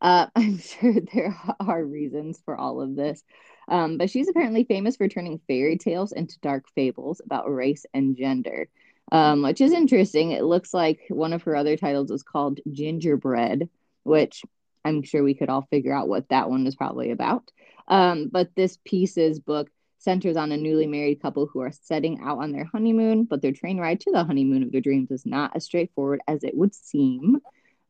[0.00, 3.22] Uh, I'm sure there are reasons for all of this.
[3.68, 8.16] Um, but she's apparently famous for turning fairy tales into dark fables about race and
[8.16, 8.68] gender,
[9.12, 10.32] um, which is interesting.
[10.32, 13.68] It looks like one of her other titles is called Gingerbread,
[14.02, 14.42] which
[14.84, 17.50] I'm sure we could all figure out what that one was probably about.
[17.86, 19.70] Um, but this Peaces book
[20.02, 23.52] centers on a newly married couple who are setting out on their honeymoon, but their
[23.52, 26.74] train ride to the honeymoon of their dreams is not as straightforward as it would
[26.74, 27.38] seem.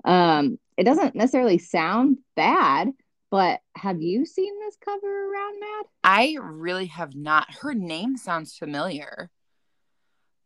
[0.05, 2.91] Um, it doesn't necessarily sound bad,
[3.31, 5.85] But have you seen this cover around, Mad?
[6.05, 7.47] I really have not.
[7.63, 9.31] Her name sounds familiar.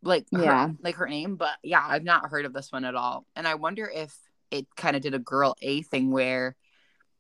[0.03, 0.71] Like her, Yeah.
[0.81, 3.27] like her name, but yeah, I've not heard of this one at all.
[3.35, 4.17] And I wonder if
[4.53, 6.55] it kind of did a girl A thing where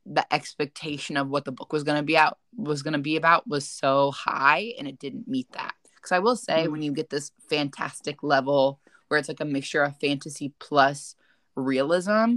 [0.08, 3.16] the expectation of what the book was going to be out was going to be
[3.16, 5.74] about was so high and it didn't meet that.
[6.00, 6.72] Cuz I will say Mhm.
[6.72, 11.16] when you get this fantastic level where it's like a mixture of fantasy plus
[11.56, 12.36] realism,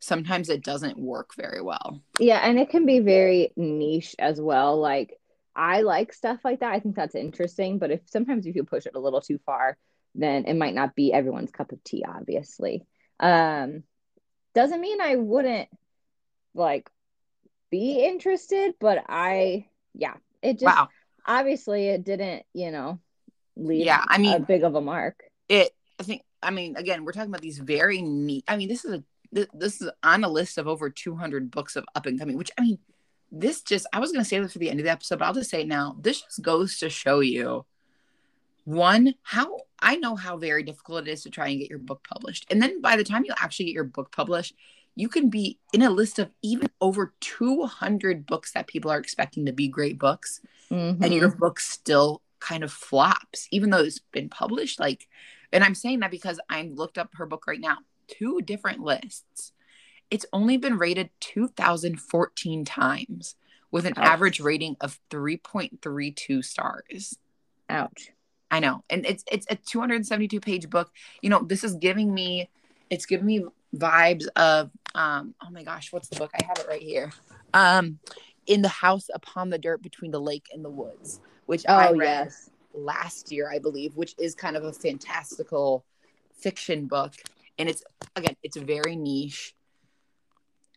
[0.00, 2.00] sometimes it doesn't work very well.
[2.18, 4.78] Yeah, and it can be very niche as well.
[4.78, 5.20] Like
[5.54, 6.72] I like stuff like that.
[6.72, 9.78] I think that's interesting, but if sometimes if you push it a little too far,
[10.16, 12.84] then it might not be everyone's cup of tea, obviously.
[13.20, 13.84] Um
[14.54, 15.68] doesn't mean I wouldn't
[16.54, 16.88] like
[17.74, 20.88] be interested, but I yeah, it just wow.
[21.26, 22.98] obviously it didn't, you know,
[23.56, 25.16] leave Yeah, I mean- big of a mark.
[25.48, 28.84] it i think i mean again we're talking about these very neat i mean this
[28.84, 32.36] is a this is on a list of over 200 books of up and coming
[32.36, 32.78] which i mean
[33.30, 35.26] this just i was going to say this for the end of the episode but
[35.26, 37.64] i'll just say it now this just goes to show you
[38.64, 39.46] one how
[39.80, 42.60] i know how very difficult it is to try and get your book published and
[42.62, 44.54] then by the time you actually get your book published
[44.96, 49.46] you can be in a list of even over 200 books that people are expecting
[49.46, 51.16] to be great books and Mhm.
[51.16, 54.78] your book still kind of flops, even though it's been published.
[54.78, 55.08] Like,
[55.52, 59.52] and I'm saying that because I looked up her book right now, two different lists.
[60.10, 63.36] It's only been rated 2,014 times
[63.70, 64.06] with an Ouch.
[64.06, 67.18] average rating of 3.32 stars.
[67.68, 68.10] Ouch.
[68.50, 68.84] I know.
[68.90, 70.92] And it's it's a 272 page book.
[71.22, 72.50] You know, this is giving me
[72.94, 73.44] it's giving me
[73.76, 76.30] vibes of um oh my gosh, what's the book?
[76.40, 77.12] I have it right here.
[77.52, 77.98] Um
[78.46, 81.96] In the House Upon the Dirt Between the Lake and the Woods, which I Oh
[81.96, 82.50] read yes.
[82.72, 85.84] last year, I believe, which is kind of a fantastical
[86.38, 87.14] fiction book.
[87.58, 87.82] And it's
[88.14, 89.54] again, it's very niche.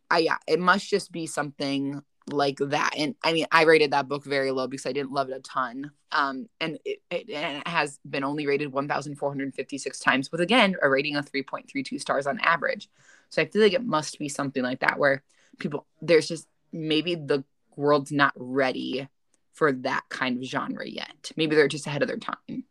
[0.10, 2.94] I yeah, it must just be something like that.
[2.98, 5.40] And I mean, I rated that book very low because I didn't love it a
[5.40, 5.92] ton.
[6.12, 10.90] Um, and it, it, and it has been only rated 1,456 times, with again a
[10.90, 12.90] rating of 3.32 stars on average.
[13.30, 15.24] So I feel like it must be something like that where
[15.60, 17.44] people there's just maybe the
[17.76, 19.08] world's not ready
[19.54, 21.32] for that kind of genre yet.
[21.36, 22.63] Maybe they're just ahead of their time.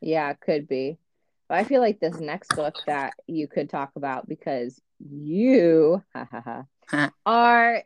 [0.00, 0.98] Yeah, it could be.
[1.48, 6.02] But I feel like this next book that you could talk about because you
[7.26, 7.82] are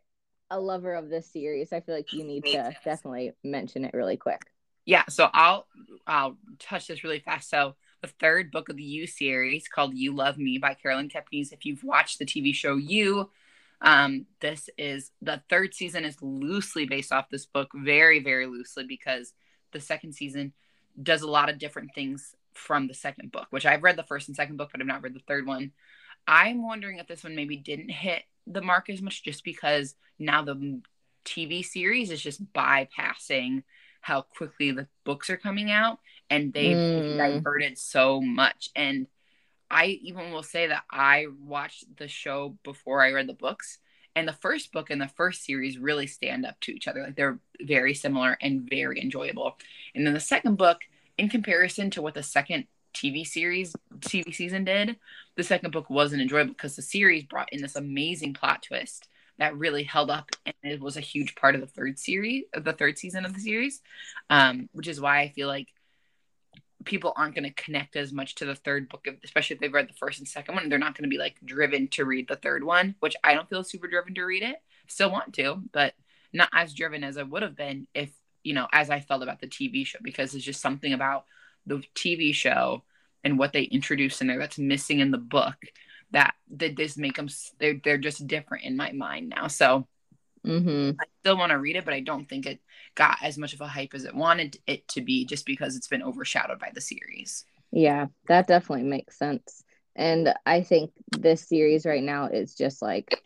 [0.54, 1.72] a lover of this series.
[1.72, 4.40] I feel like you need to definitely mention it really quick.
[4.86, 5.66] Yeah, so I'll
[6.06, 7.50] I'll touch this really fast.
[7.50, 11.52] So the third book of the You series called You Love Me by Caroline Kepnes.
[11.52, 13.30] If you've watched the TV show You,
[13.80, 18.84] um, this is the third season is loosely based off this book, very, very loosely,
[18.84, 19.32] because
[19.72, 20.52] the second season
[21.02, 24.28] does a lot of different things from the second book, which I've read the first
[24.28, 25.72] and second book, but I've not read the third one.
[26.26, 30.42] I'm wondering if this one maybe didn't hit the mark as much just because now
[30.42, 30.80] the
[31.24, 33.62] TV series is just bypassing
[34.00, 37.16] how quickly the books are coming out and they've Mm.
[37.16, 38.68] diverted so much.
[38.76, 39.06] And
[39.70, 43.78] I even will say that I watched the show before I read the books.
[44.16, 47.02] And the first book and the first series really stand up to each other.
[47.02, 49.56] Like they're very similar and very enjoyable.
[49.94, 50.78] And then the second book,
[51.16, 54.96] in comparison to what the second TV series, TV season did,
[55.36, 59.56] the second book wasn't enjoyable because the series brought in this amazing plot twist that
[59.56, 62.72] really held up and it was a huge part of the third series of the
[62.72, 63.82] third season of the series.
[64.30, 65.68] Um, which is why I feel like
[66.84, 69.88] people aren't going to connect as much to the third book, especially if they've read
[69.88, 70.68] the first and second one.
[70.68, 73.48] They're not going to be like driven to read the third one, which I don't
[73.48, 74.56] feel super driven to read it.
[74.86, 75.94] Still want to, but
[76.32, 78.10] not as driven as I would have been if,
[78.42, 81.24] you know, as I felt about the TV show, because it's just something about
[81.66, 82.84] the TV show
[83.24, 85.56] and what they introduce in there that's missing in the book
[86.10, 89.48] that that just make them they're they're just different in my mind now.
[89.48, 89.86] So
[90.44, 91.00] Mm-hmm.
[91.00, 92.60] I still want to read it, but I don't think it
[92.94, 95.88] got as much of a hype as it wanted it to be, just because it's
[95.88, 97.44] been overshadowed by the series.
[97.72, 99.64] Yeah, that definitely makes sense.
[99.96, 103.22] And I think this series right now is just like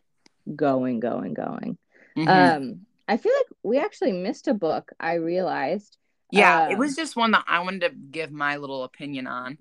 [0.55, 1.79] going, going, going.
[2.17, 2.59] Mhm.
[2.59, 4.93] Um, I feel like we actually missed a book.
[5.01, 5.97] I realized.
[6.31, 9.59] Yeah, it um, was just one that I wanted to give my little opinion on.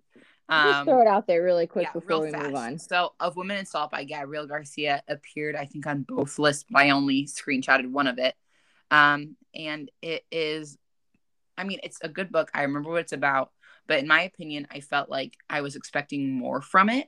[0.64, 2.46] Just Um, throw it out there really quick yeah, before real we fast.
[2.46, 2.80] move on.
[2.80, 6.82] So, Of Women in Salt by Gabrielle Garcia appeared, I think, on both lists, but
[6.82, 8.34] I only screenshotted one of it.
[8.90, 10.78] Um, and it is,
[11.58, 12.50] I mean, it's a good book.
[12.54, 13.52] I remember what it's about,
[13.88, 17.08] but in my opinion, I felt like I was expecting more from it.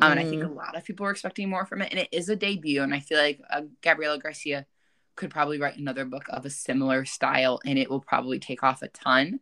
[0.00, 1.90] Um, And I think a lot of people were expecting more from it.
[1.90, 2.82] And it is a debut.
[2.82, 4.66] And I feel like uh, Gabriela Garcia
[5.20, 8.82] could probably write another book of a similar style and it will probably take off
[8.82, 9.40] a ton.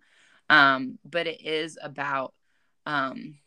[0.51, 2.35] Um, but it is about
[2.87, 3.39] um,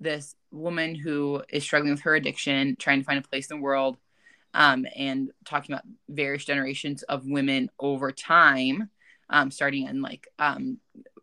[0.00, 3.62] this woman who is struggling with her addiction, trying to find a place in the
[3.62, 3.96] world.
[4.54, 8.90] um, and talking about various generations of women over time,
[9.28, 10.78] um, starting in like um,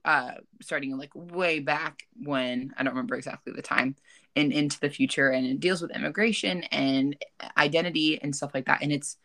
[0.05, 3.95] uh, starting like way back when I don't remember exactly the time
[4.35, 7.17] and into the future, and it deals with immigration and
[7.57, 8.81] identity and stuff like that.
[8.81, 9.17] And it's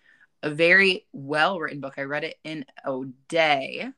[0.42, 1.94] a very well written book.
[1.96, 3.88] I read it in a day,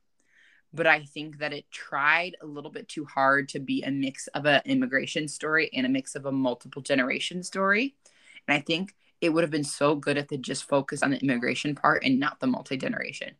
[0.72, 4.26] but I think that it tried a little bit too hard to be a mix
[4.28, 7.94] of an immigration story and a mix of a multiple generation story.
[8.46, 11.18] And I think it would have been so good if they just focused on the
[11.18, 13.34] immigration part and not the multi generation.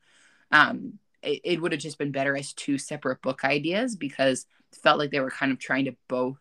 [0.51, 4.79] Um, it, it would have just been better as two separate book ideas because it
[4.79, 6.39] felt like they were kind of trying to both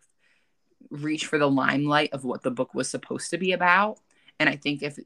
[0.90, 3.98] reach for the limelight of what the book was supposed to be about.
[4.38, 4.98] And I think if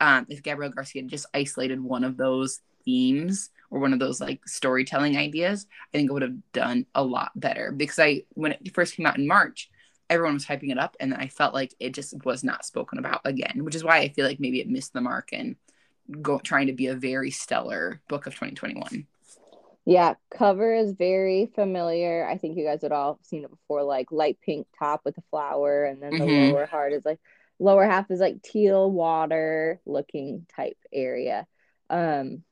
[0.00, 4.46] um, if Gabriela Garcia just isolated one of those themes or one of those like
[4.46, 7.72] storytelling ideas, I think it would have done a lot better.
[7.72, 9.70] Because I when it first came out in March,
[10.08, 12.98] everyone was hyping it up, and then I felt like it just was not spoken
[12.98, 15.56] about again, which is why I feel like maybe it missed the mark and
[16.22, 19.06] go trying to be a very stellar book of 2021.
[19.84, 22.26] Yeah, cover is very familiar.
[22.28, 25.22] I think you guys had all seen it before, like light pink top with a
[25.30, 26.54] flower, and then the mm-hmm.
[26.54, 27.20] lower heart is like
[27.58, 31.46] lower half is like teal water looking type area.
[31.90, 32.42] Um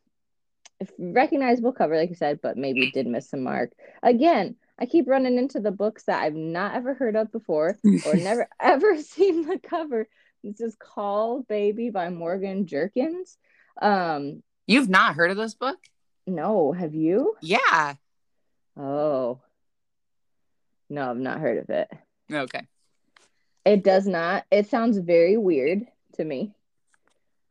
[0.99, 3.73] recognizable cover, like you said, but maybe did miss a mark.
[4.03, 8.17] Again, I keep running into the books that I've not ever heard of before or
[8.17, 10.09] never ever seen the cover.
[10.43, 13.37] This is Caul Baby by Morgan Jerkins.
[13.81, 15.79] Um You've not heard of this book?
[16.27, 17.37] No, have you?
[17.43, 17.95] Yeah.
[18.77, 19.41] Oh.
[20.89, 21.89] No, I've not heard of it.
[22.33, 22.67] Okay.
[23.65, 24.45] It does not.
[24.51, 26.55] It sounds very weird to me.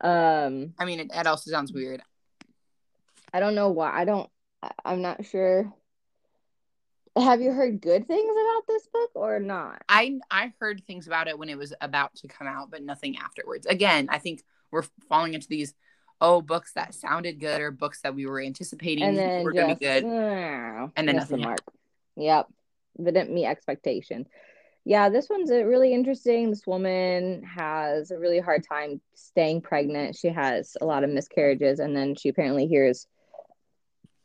[0.00, 2.02] Um I mean it, it also sounds weird.
[3.32, 3.90] I don't know why.
[3.92, 4.28] I don't
[4.84, 5.72] I'm not sure.
[7.16, 9.82] Have you heard good things about this book or not?
[9.88, 13.16] I I heard things about it when it was about to come out, but nothing
[13.18, 13.66] afterwards.
[13.66, 15.74] Again, I think we're falling into these
[16.20, 19.68] oh books that sounded good or books that we were anticipating and then were going
[19.68, 21.60] to be good uh, and then nothing mark
[22.16, 22.46] yep
[23.02, 24.26] didn't meet expectation
[24.84, 26.50] yeah this one's really interesting.
[26.50, 30.16] This woman has a really hard time staying pregnant.
[30.16, 33.06] She has a lot of miscarriages and then she apparently hears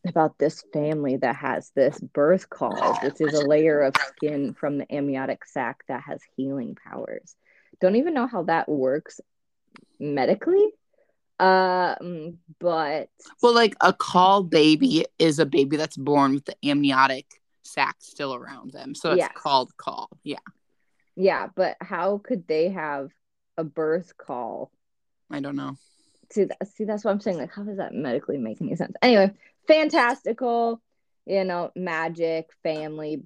[0.08, 4.78] about this family that has this birth caul, which is a layer of skin from
[4.78, 7.36] the amniotic sac that has healing powers.
[7.82, 9.20] Don't even know how that works
[10.00, 10.72] medically
[11.40, 13.10] um, but
[13.42, 17.39] well, like a caul baby is a baby that's born with the amniotic
[17.74, 19.32] sac still around them, so it's yes.
[19.36, 20.10] called caul.
[20.24, 20.38] Yeah,
[21.16, 23.12] yeah, but how could they have
[23.58, 24.72] a birth caul?
[25.30, 25.76] I don't know.
[26.32, 27.38] See, that, see, that's what I'm saying.
[27.38, 28.96] Like, how does that medically make any sense?
[29.02, 29.32] Anyway,
[29.68, 30.82] fantastical,
[31.26, 33.24] you know, magic, family,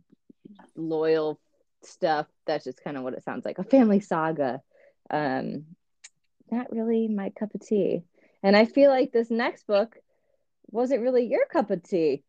[0.75, 1.39] loyal
[1.83, 2.27] stuff.
[2.47, 3.59] That's just kind of what it sounds like.
[3.59, 4.61] A family saga.
[5.09, 5.65] Um,
[6.49, 8.03] not really my cup of tea.
[8.41, 9.97] And I feel like this next book
[10.71, 12.23] wasn't really your cup of tea.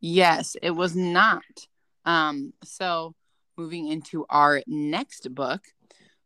[0.00, 1.42] Yes, it was not.
[2.04, 3.14] Um, so
[3.56, 5.62] moving into our next book,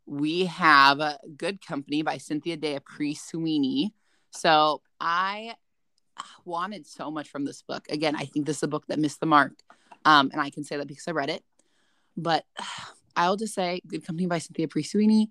[0.05, 1.01] we have
[1.37, 3.93] Good Company by Cynthia D'Aprix Sweeney.
[4.31, 5.55] So I
[6.45, 7.85] wanted so much from this book.
[7.89, 9.53] Again, I think this is a book that missed the mark.
[10.05, 11.43] Um, and I can say that because I read it.
[12.15, 12.45] But
[13.15, 15.29] I'll just say Good Company by Cynthia D'Aprix Sweeney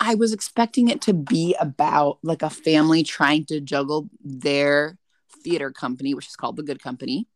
[0.00, 4.98] I was expecting it to be about like a family trying to juggle their
[5.30, 7.26] theater company, which is called The Good Company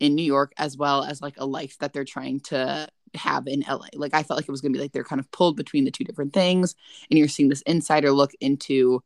[0.00, 3.64] in New York, as well as like a life that they're trying to have in
[3.68, 3.86] LA.
[3.94, 5.90] Like I felt like it was gonna be like they're kind of pulled between the
[5.90, 6.74] two different things,
[7.10, 9.02] and you're seeing this insider look into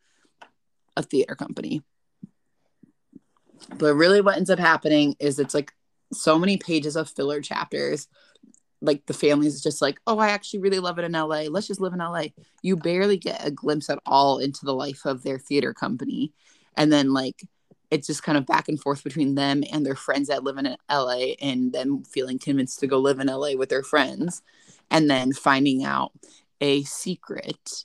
[0.97, 1.83] a theater company.
[3.79, 5.73] But really, what ends up happening is it's like
[6.13, 8.07] so many pages of filler chapters
[8.81, 11.45] like the families just like, oh, I actually really love it in LA.
[11.49, 12.27] Let's just live in LA.
[12.63, 16.33] You barely get a glimpse at all into the life of their theater company.
[16.77, 17.43] And then like
[17.91, 20.77] it's just kind of back and forth between them and their friends that live in
[20.91, 24.43] LA and them feeling convinced to go live in LA with their friends
[24.91, 26.13] and then finding out
[26.61, 27.85] a secret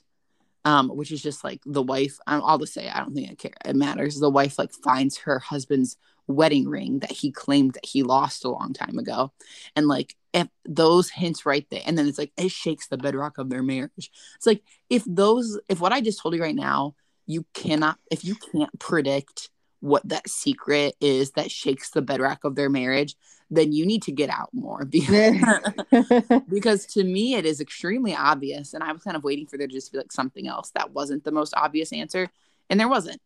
[0.64, 2.18] um, which is just like the wife.
[2.26, 4.18] I'll just say I don't think it, care, it matters.
[4.18, 5.96] The wife like finds her husband's
[6.28, 9.32] wedding ring that he claimed that he lost a long time ago,
[9.74, 13.38] and like if those hints right there, and then it's like it shakes the bedrock
[13.38, 14.10] of their marriage.
[14.36, 16.94] It's like if those, if what I just told you right now,
[17.26, 19.50] you cannot, if you can't predict
[19.82, 23.16] what that secret is that shakes the bedrock of their marriage,
[23.50, 24.84] then you need to get out more.
[24.90, 29.58] Because, because to me it is extremely obvious and i was kind of waiting for
[29.58, 32.28] there to just be like something else that wasn't the most obvious answer
[32.70, 33.20] and there wasn't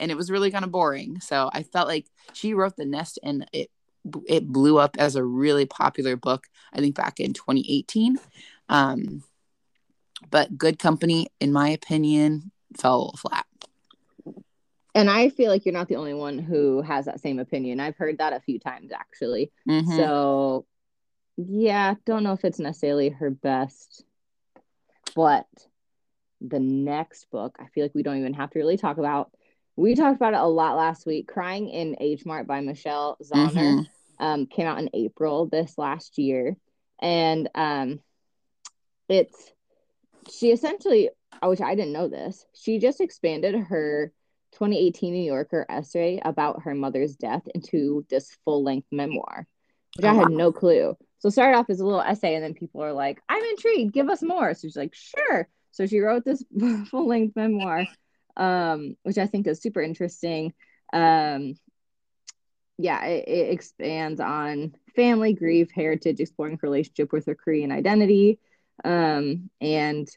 [0.00, 1.20] and it was really kind of boring.
[1.20, 3.70] So i felt like she wrote the nest and it
[4.26, 8.18] it blew up as a really popular book i think back in 2018
[8.68, 9.22] um
[10.30, 13.46] but Good Company, in my opinion, fell flat.
[14.94, 17.80] And I feel like you're not the only one who has that same opinion.
[17.80, 19.52] I've heard that a few times actually.
[19.68, 19.96] Mhm.
[19.96, 20.66] So,
[21.36, 24.04] yeah, don't know if it's necessarily her best,
[25.14, 25.46] but
[26.40, 29.32] the next book, I feel like we don't even have to really talk about.
[29.76, 31.28] We talked about it a lot last week.
[31.28, 33.86] Crying in H Mart by Michelle Zauner Mhm.
[34.18, 36.56] um, came out in April this last year,
[37.00, 38.00] and um,
[39.08, 39.52] it's
[40.28, 41.10] she essentially,
[41.42, 44.12] which I didn't know this, she just expanded her
[44.52, 49.46] 2018 New Yorker essay about her mother's death into this full length memoir,
[49.96, 50.36] which I Oh, had wow.
[50.36, 50.96] no clue.
[51.18, 54.08] So started off as a little essay, and then people are like, "I'm intrigued, give
[54.08, 56.44] us more." So she's like, "Sure." So she wrote this
[56.90, 57.86] full length memoir,
[58.36, 60.52] um, which I think is super interesting.
[60.92, 61.54] Um,
[62.78, 68.38] yeah, it, it expands on family, grief, heritage, exploring her relationship with her Korean identity,
[68.84, 70.08] um, and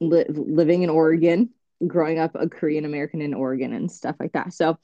[0.00, 1.50] li- living in Oregon,
[1.86, 4.52] growing up a Korean American in Oregon, and stuff like that.
[4.52, 4.78] So,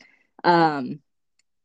[0.45, 1.01] um,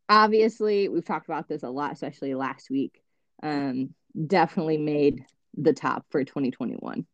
[0.10, 3.02] obviously, we've talked about this a lot, especially last week.
[3.42, 3.94] Um,
[4.28, 5.26] definitely made
[5.56, 7.06] the top for 2021.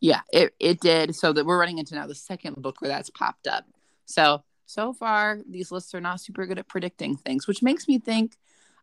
[0.00, 1.14] Yeah, it, it did.
[1.14, 3.64] So that we're running into now the second book where that's popped up.
[4.06, 7.98] So so far these lists are not super good at predicting things, which makes me
[7.98, 8.36] think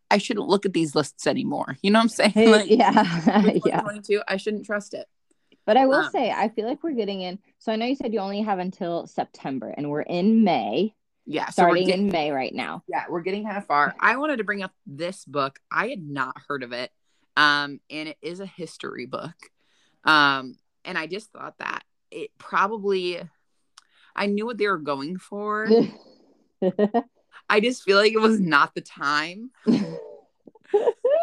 [0.09, 1.77] I shouldn't look at these lists anymore.
[1.81, 2.49] You know what I'm saying?
[2.51, 2.91] Like yeah,
[3.25, 3.81] yeah.
[3.81, 5.07] 2022, I shouldn't trust it.
[5.66, 7.39] But I will Um, say, I feel like we're getting in.
[7.57, 10.95] So I know you said you only have until September, and we're in May,
[11.26, 12.84] Yeah, so starting getting, in May right now.
[12.88, 13.95] yeah, we're getting kind of far.
[13.99, 15.59] I wanted to bring up this book.
[15.72, 16.91] I had not heard of it.
[17.36, 19.34] Um, and it is a history book.
[20.03, 20.55] Um,
[20.86, 23.20] and I just thought that it probably
[24.16, 25.68] I knew what they were going for.
[27.49, 29.51] I just feel like it was not the time.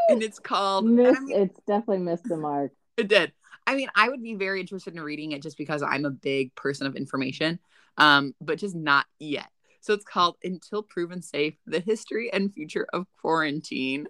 [0.09, 2.73] And it's called Miss, I mean, it's definitely missed the mark.
[2.97, 3.33] It did.
[3.67, 6.55] I mean, I would be very interested in reading it just because I'm a big
[6.55, 7.59] person of information.
[7.99, 9.49] Um, but just not yet.
[9.81, 14.07] So it's called Until Proven Safe: The History and Future of Quarantine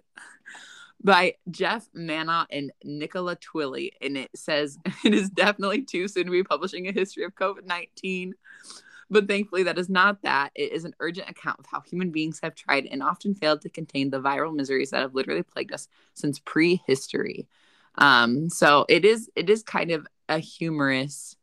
[1.03, 3.91] by Geoff Manaugh and Nicola Twilley.
[4.01, 7.65] And it says it is definitely too soon to be publishing a history of COVID
[7.65, 8.33] 19.
[9.09, 10.51] But thankfully, that is not that.
[10.55, 13.69] It is an urgent account of how human beings have tried and often failed to
[13.69, 17.47] contain the viral miseries that have literally plagued us since prehistory.
[17.95, 21.35] Um, so it is it is kind of a humorous.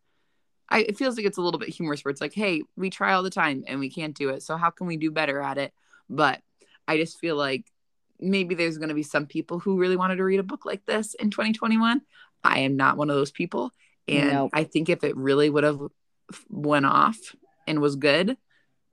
[0.69, 3.13] I, it feels like it's a little bit humorous where it's like, hey, we try
[3.13, 4.43] all the time and we can't do it.
[4.43, 5.73] So how can we do better at it?
[6.09, 6.41] But
[6.87, 7.67] I just feel like
[8.21, 10.87] maybe there's going to be some people who really wanted to read a book like
[10.87, 12.03] this in 2021.
[12.45, 13.73] I am not one of those people,
[14.07, 14.51] and Nope.
[14.53, 15.81] I think if it really would have
[16.49, 17.19] went off
[17.67, 18.37] and was good,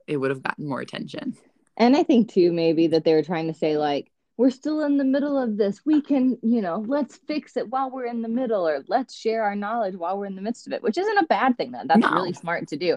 [0.06, 1.36] it would have gotten more attention.
[1.76, 4.96] And I think too, maybe that they were trying to say like, we're still in
[4.96, 5.84] the middle of this.
[5.84, 9.42] We can, you know, let's fix it while we're in the middle, or let's share
[9.42, 11.72] our knowledge while we're in the midst of it, which isn't a bad thing.
[11.72, 12.12] Then that's No.
[12.12, 12.96] really smart to do.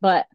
[0.00, 0.26] But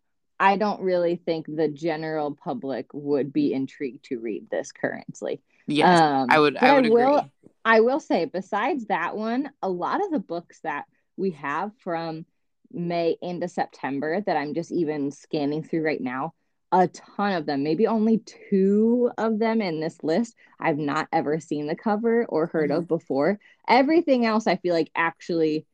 [0.41, 5.41] I don't really think the general public would be intrigued to read this currently.
[5.67, 6.57] Yes, Um, I would.
[6.57, 7.29] I would will, agree.
[7.63, 10.85] I will say, besides that one, a lot of the books that
[11.15, 12.25] we have from
[12.71, 16.33] May into September that I'm just even scanning through right now,
[16.71, 21.39] a ton of them, maybe only two of them in this list, I've not ever
[21.39, 22.79] seen the cover or heard mm-hmm.
[22.79, 23.39] of before.
[23.67, 25.65] Everything else, I feel like actually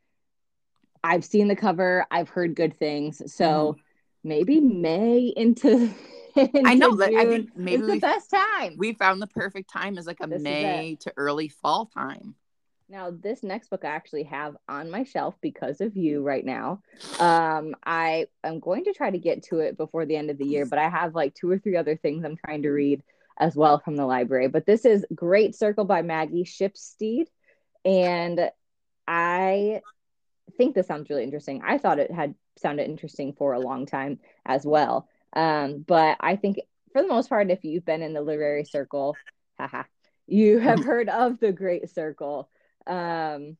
[1.03, 3.21] I've seen the cover, I've heard good things.
[3.33, 3.79] So mm-hmm.
[4.27, 5.93] maybe May into.
[6.35, 7.13] I know that.
[7.13, 8.75] I think maybe the best time.
[8.77, 12.35] we found the perfect time is like a This is May to early fall time.
[12.89, 16.81] Now, this next book I actually have on my shelf because of you right now.
[17.19, 20.45] Um, I am going to try to get to it before the end of the
[20.45, 23.03] year, but I have like two or three other things I'm trying to read
[23.37, 24.47] as well from the library.
[24.47, 27.25] But this is Great Circle by Maggie Shipstead.
[27.83, 28.49] And
[29.05, 29.81] I
[30.55, 31.61] think this sounds really interesting.
[31.65, 35.09] I thought it had sounded interesting for a long time as well.
[35.33, 36.59] Um, but I think
[36.93, 39.17] for the most part, if you've been in the literary circle,
[39.59, 39.83] haha,
[40.25, 42.49] you have heard of the Great Circle.
[42.87, 43.57] Um,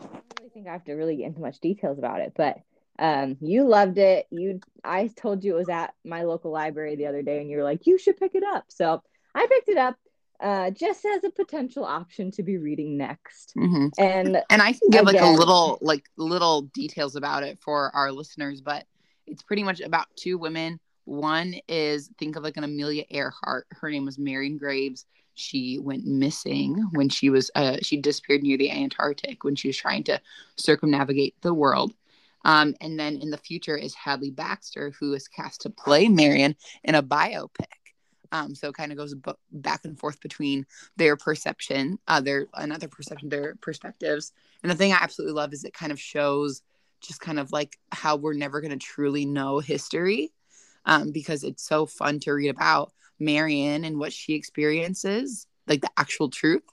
[0.00, 2.58] I don't really think I have to really get into much details about it, but
[2.98, 4.26] um, you loved it.
[4.30, 7.56] You, I told you it was at my local library the other day, and you
[7.56, 8.64] were like, you should pick it up.
[8.68, 9.02] So
[9.34, 9.96] I picked it up,
[10.40, 13.52] uh, just as a potential option to be reading next.
[13.54, 17.94] hmm And And I can give like a little like little details about it for
[17.94, 18.84] our listeners, but
[19.26, 20.78] it's pretty much about two women.
[21.04, 23.66] One is think of like an Amelia Earhart.
[23.70, 25.04] Her name was Marion Graves.
[25.34, 29.76] She went missing when she was uh, she disappeared near the Antarctic when she was
[29.76, 30.20] trying to
[30.56, 31.92] circumnavigate the world.
[32.44, 36.54] Um, and then in the future is Hadley Baxter, who is cast to play Marion
[36.84, 37.66] in a biopic.
[38.32, 40.66] Um, so it kind of goes bu- back and forth between
[40.96, 44.32] their perception, uh, their another perception, their perspectives.
[44.62, 46.62] And the thing I absolutely love is it kind of shows
[47.00, 50.32] just kind of like how we're never going to truly know history
[50.84, 55.90] um, because it's so fun to read about Marion and what she experiences, like the
[55.96, 56.64] actual truth,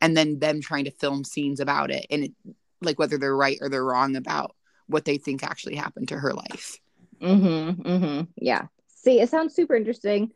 [0.00, 2.32] and then them trying to film scenes about it and it,
[2.80, 4.54] like whether they're right or they're wrong about
[4.86, 6.78] what they think actually happened to her life.
[7.20, 7.82] Mm-hmm.
[7.82, 8.20] Mm-hmm.
[8.36, 8.66] Yeah.
[8.88, 10.32] See, it sounds super interesting.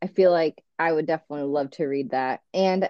[0.00, 2.40] I feel like I would definitely love to read that.
[2.54, 2.88] And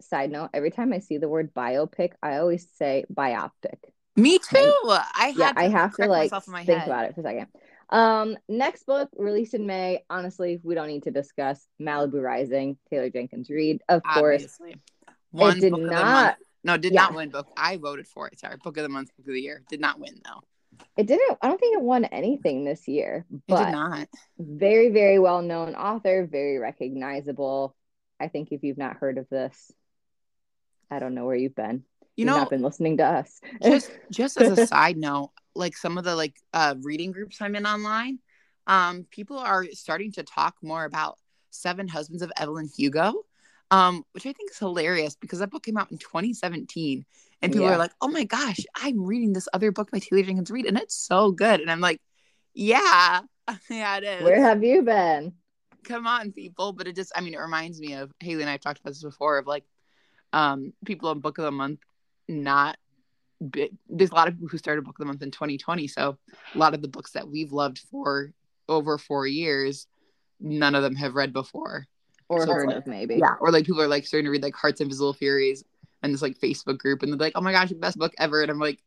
[0.00, 3.78] side note, every time I see the word biopic, I always say biopic.
[4.16, 4.56] Me too.
[4.88, 6.88] I yeah, to I have to like myself in my think head.
[6.88, 7.46] about it for a second.
[7.90, 10.04] Um, next book released in May.
[10.10, 14.42] Honestly, we don't need to discuss Malibu Rising, Taylor Jenkins Reid, of course.
[14.42, 14.76] Obviously.
[15.30, 16.36] One did book of the not-.
[16.64, 17.02] No, did Yeah.
[17.02, 17.48] not win book.
[17.56, 18.38] I voted for it.
[18.38, 19.62] Sorry, book of the month, book of the year.
[19.70, 20.40] Did not win though.
[20.96, 21.38] It didn't.
[21.40, 24.08] I don't think it won anything this year, It but did not.
[24.38, 27.74] very, very well known author, very recognizable.
[28.20, 29.72] I think if you've not heard of this,
[30.90, 31.84] I don't know where you've been.
[32.18, 33.40] You know, not been listening to us.
[33.62, 37.56] just just as a side note, like some of the like uh reading groups I'm
[37.56, 38.18] in online,
[38.66, 41.18] um, people are starting to talk more about
[41.50, 43.14] Seven Husbands of Evelyn Hugo,
[43.70, 47.04] um, which I think is hilarious because that book came out in 2017.
[47.40, 47.74] And people Yeah.
[47.74, 50.76] are like, oh my gosh, I'm reading this other book by Taylor Jenkins Reid, and
[50.76, 51.60] it's so good.
[51.60, 52.00] And I'm like,
[52.52, 53.20] yeah,
[53.70, 54.24] yeah, it is.
[54.24, 55.34] Where have you been?
[55.84, 58.60] come on people but it just i mean it reminds me of haley and i've
[58.60, 59.64] talked about this before of like
[60.32, 61.80] um people on book of the month
[62.28, 62.76] not
[63.88, 66.18] there's a lot of people who started book of the month in 2020 so
[66.54, 68.32] a lot of the books that we've loved for
[68.68, 69.86] over four years
[70.40, 71.86] none of them have read before.
[72.28, 73.16] Or So heard like- of maybe.
[73.16, 75.64] yeah or like people are like starting to read like hearts invisible furies
[76.02, 78.42] and this like facebook group and they're like oh my gosh the best book ever
[78.42, 78.80] and i'm like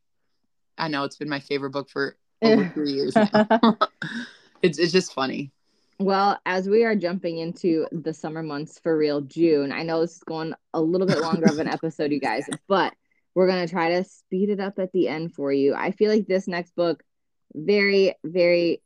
[0.78, 3.78] i know it's been my favorite book for over three years now.
[4.62, 5.50] It's, it's just funny.
[5.98, 10.18] Well, as we are jumping into the summer months for real, June, I know this
[10.18, 12.94] is going a little bit longer of an episode, you guys, but
[13.34, 15.74] we're going to try to speed it up at the end for you.
[15.74, 17.02] I feel like this next book,
[17.54, 18.82] very, very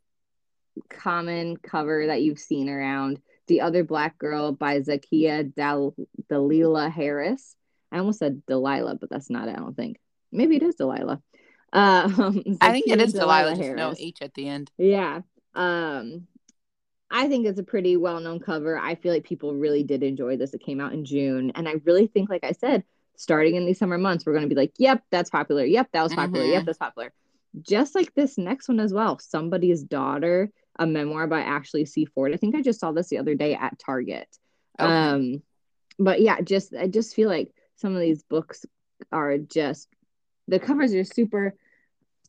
[0.89, 3.21] common cover that you've seen around.
[3.49, 5.95] The Other Black Girl by Zakiya Dal-
[6.31, 7.55] Dalila Harris.
[7.93, 9.99] I almost said Delilah, but that's not it, I don't think.
[10.33, 11.23] Maybe it is Delilah.
[11.73, 15.23] Um, i think it is is delilah just no h at the end Yeah.
[15.55, 16.29] Um
[17.11, 18.79] I think it's a pretty well-known cover.
[18.79, 20.55] I feel like people really did enjoy this.
[20.55, 22.85] It came out in June, and I really think like I said,
[23.17, 25.65] starting in these summer months, we're going to be like, "Yep, that's popular.
[25.65, 26.45] Yep, that was popular.
[26.47, 26.53] Mhm.
[26.53, 27.13] Yep, that's popular."
[27.61, 29.19] Just like this next one as well.
[29.19, 32.05] Somebody's daughter, a memoir by Ashley C.
[32.05, 32.35] Ford.
[32.35, 34.29] I think I just saw this the other day at Target.
[34.79, 34.89] Okay.
[34.93, 35.43] Um
[35.99, 38.67] but yeah, just I just feel like some of these books
[39.11, 39.89] are just
[40.49, 41.55] the covers are super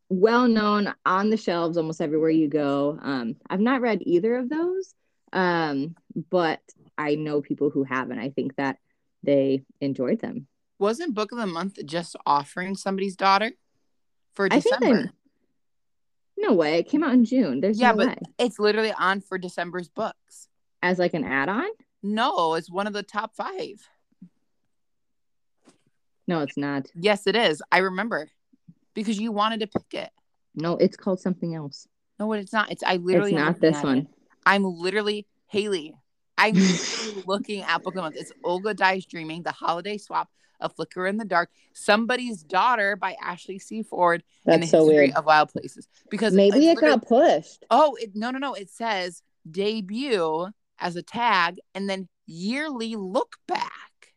[0.09, 2.97] well known on the shelves almost everywhere you go.
[3.01, 4.93] Um, I've not read either of those,
[5.33, 5.95] um,
[6.29, 6.61] but
[6.97, 8.77] I know people who have, and I think that
[9.23, 10.47] they enjoyed them.
[10.79, 13.51] Wasn't Book of the Month just offering somebody's daughter
[14.33, 15.03] for I think December?
[15.03, 17.61] they- No way, it came out in June.
[17.61, 18.17] There's Yeah, no but way.
[18.37, 20.47] it's literally on for December's books.
[20.83, 21.65] As like an add-on?
[22.03, 23.89] No, it's one of the top five.
[26.27, 26.87] No, it's not.
[26.95, 27.61] Yes, it is.
[27.71, 28.29] I remember
[28.93, 30.09] because you wanted to pick it.
[30.55, 31.87] No, it's called something else.
[32.19, 32.71] No, it's not.
[32.71, 33.97] It's I literally it's not this one.
[33.99, 34.07] it.
[34.45, 35.95] I'm literally Haley.
[36.37, 38.15] I'm literally looking at Book of the Month.
[38.17, 40.29] It's Olga Dies Dreaming, The Holiday Swap,
[40.59, 43.83] A Flicker in the Dark, Somebody's Daughter by Ashley C.
[43.83, 45.15] Ford, and the so History weird.
[45.15, 45.87] of Wild Places.
[46.09, 47.65] Because Maybe it got pushed.
[47.69, 48.53] Oh, it, no, no, no.
[48.53, 50.47] It says debut
[50.79, 54.13] as a tag and then yearly look back.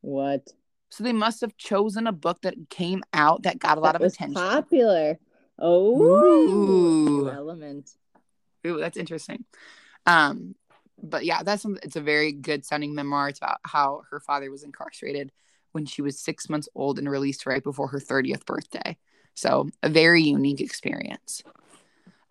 [0.00, 0.48] What?
[0.90, 4.02] So they must have chosen a book that came out that got a lot That
[4.02, 4.34] of attention.
[4.34, 5.18] popular.
[5.58, 7.26] Oh, Ooh.
[7.26, 7.90] relevant.
[8.66, 9.44] Ooh, that's interesting.
[10.06, 10.54] Um,
[11.02, 13.28] but yeah, that's it's a very good sounding memoir.
[13.28, 15.32] It's about how her father was incarcerated
[15.74, 18.96] when she was six months old and released right before her 30th birthday.
[19.34, 21.42] So a very unique experience.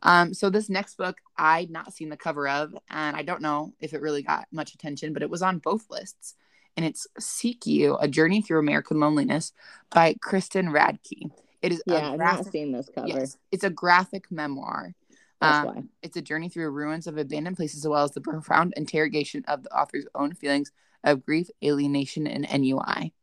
[0.01, 3.73] Um, so this next book I'd not seen the cover of, and I don't know
[3.79, 6.35] if it really got much attention, but it was on both lists.
[6.75, 9.53] And it's Seek You, A Journey Through American Loneliness
[9.91, 11.31] by Kristen Radtke.
[11.61, 13.07] It is Yeah, I've not seen this cover.
[13.07, 14.95] yes, it's a graphic memoir.
[15.41, 19.43] Um, it's a journey through ruins of abandoned places, as well as the profound interrogation
[19.47, 20.71] of the author's own feelings
[21.03, 23.13] of grief, alienation, and ennui.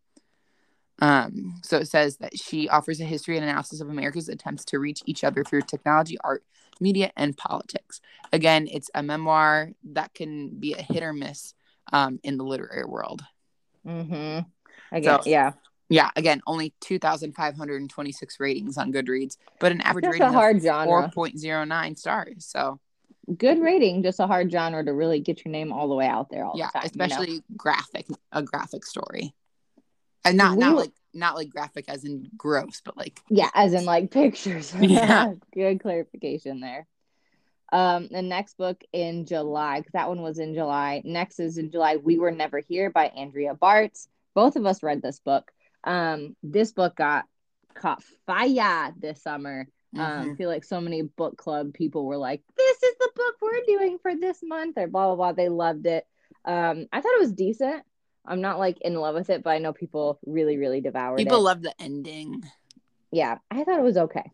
[1.00, 4.78] Um, so it says that she offers a history and analysis of America's attempts to
[4.78, 6.44] reach each other through technology, art,
[6.80, 8.00] media, and politics.
[8.32, 11.54] Again, it's a memoir that can be a hit or miss
[11.92, 13.22] um, in the literary world.
[13.86, 14.46] Mm-hmm.
[14.96, 15.52] Again, So- yeah.
[15.92, 21.10] Yeah, again, only 2,526 ratings on Goodreads, but an average That's rating of genre.
[21.16, 22.46] 4.09 stars.
[22.46, 22.78] So
[23.36, 26.30] good rating, just a hard genre to really get your name all the way out
[26.30, 26.86] there all yeah, the time.
[26.86, 27.56] especially you know?
[27.56, 29.34] graphic, a graphic story,
[30.24, 33.72] and not We not like not like graphic as in gross, but like Yeah, as
[33.74, 34.74] in like pictures.
[34.80, 35.34] Yeah.
[35.52, 36.86] good clarification there.
[37.72, 41.02] Um, the next book in July, because that one was in July.
[41.04, 44.08] Next is in July, We Were Never Here by Andrea Bartz.
[44.34, 45.50] Both of us read this book.
[45.84, 47.26] Um, this book got
[47.74, 49.68] caught fire this summer.
[49.96, 50.32] Um, mhm.
[50.32, 53.62] I feel like so many book club people were like, "This is the book we're
[53.66, 55.32] doing for this month," or blah blah blah.
[55.32, 56.06] They loved it.
[56.44, 57.82] Um, I thought it was decent.
[58.26, 61.38] I'm not like in love with it, but I know people really, really devoured people
[61.38, 61.42] it.
[61.42, 62.42] love the ending.
[63.10, 64.30] yeah, I thought it was okay.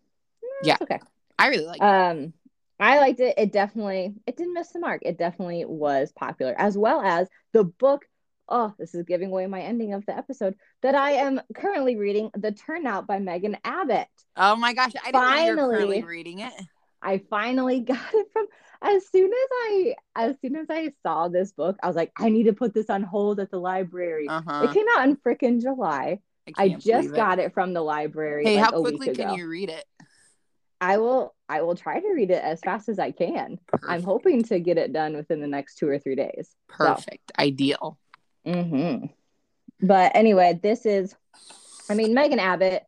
[0.62, 0.74] Yeah.
[0.74, 1.00] it's okay.
[1.38, 1.80] I really like.
[1.80, 1.84] it.
[1.84, 2.32] Um,
[2.80, 3.34] I liked it.
[3.38, 5.02] It definitely it didn't miss the mark.
[5.04, 8.04] It definitely was popular, as well as the book.
[8.48, 12.30] Oh, this is giving away my ending of the episode that I am currently reading,
[12.36, 14.06] The Turnout by Megan Abbott.
[14.36, 16.02] oh my gosh, I didn't know you were currently finally.
[16.02, 16.52] reading it.
[17.02, 18.46] I finally got it from
[18.82, 22.28] as soon as I as soon as I saw this book, I was like, I
[22.28, 24.28] need to put this on hold at the library.
[24.28, 26.20] Uh It came out in frickin' July.
[26.48, 27.14] I can't just it.
[27.14, 28.44] got it from the library.
[28.44, 29.84] Hey, like how quickly can you read it?
[30.80, 33.58] I will I will try to read it as fast as I can.
[33.86, 36.50] I'm hoping to get it done within the next two or three days.
[36.68, 37.32] Perfect.
[37.38, 37.98] Ideal.
[38.46, 39.06] Mm-hmm.
[39.80, 41.14] But anyway, this is,
[41.88, 42.84] I mean, Megan Abbott,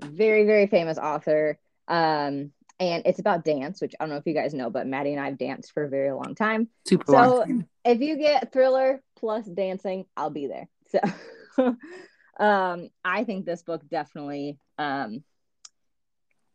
[0.00, 1.58] very, very famous author.
[1.86, 5.12] Um, and it's about dance, which I don't know if you guys know, but Maddy
[5.12, 6.68] and I have danced for a very long time.
[6.86, 7.66] Super So long.
[7.84, 10.68] if you get thriller plus dancing, I'll be there.
[11.56, 11.76] So
[12.44, 15.22] um, I think this book definitely um,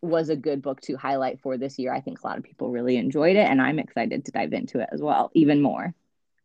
[0.02, 1.94] was a good book to highlight for this year.
[1.94, 4.80] I think a lot of people really enjoyed it, and I'm excited to dive into
[4.80, 5.94] it as well, even more.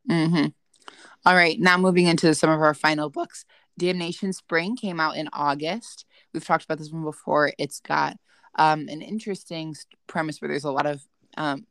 [0.09, 0.47] Mm-hmm.
[1.27, 3.45] All right, now moving into some of our final books.
[3.79, 6.05] Damnation Spring came out in August.
[6.33, 7.53] We've talked about this one before.
[7.59, 8.17] It's got
[8.57, 9.75] um, an interesting
[10.07, 11.03] premise where there's a lot of
[11.37, 11.67] um,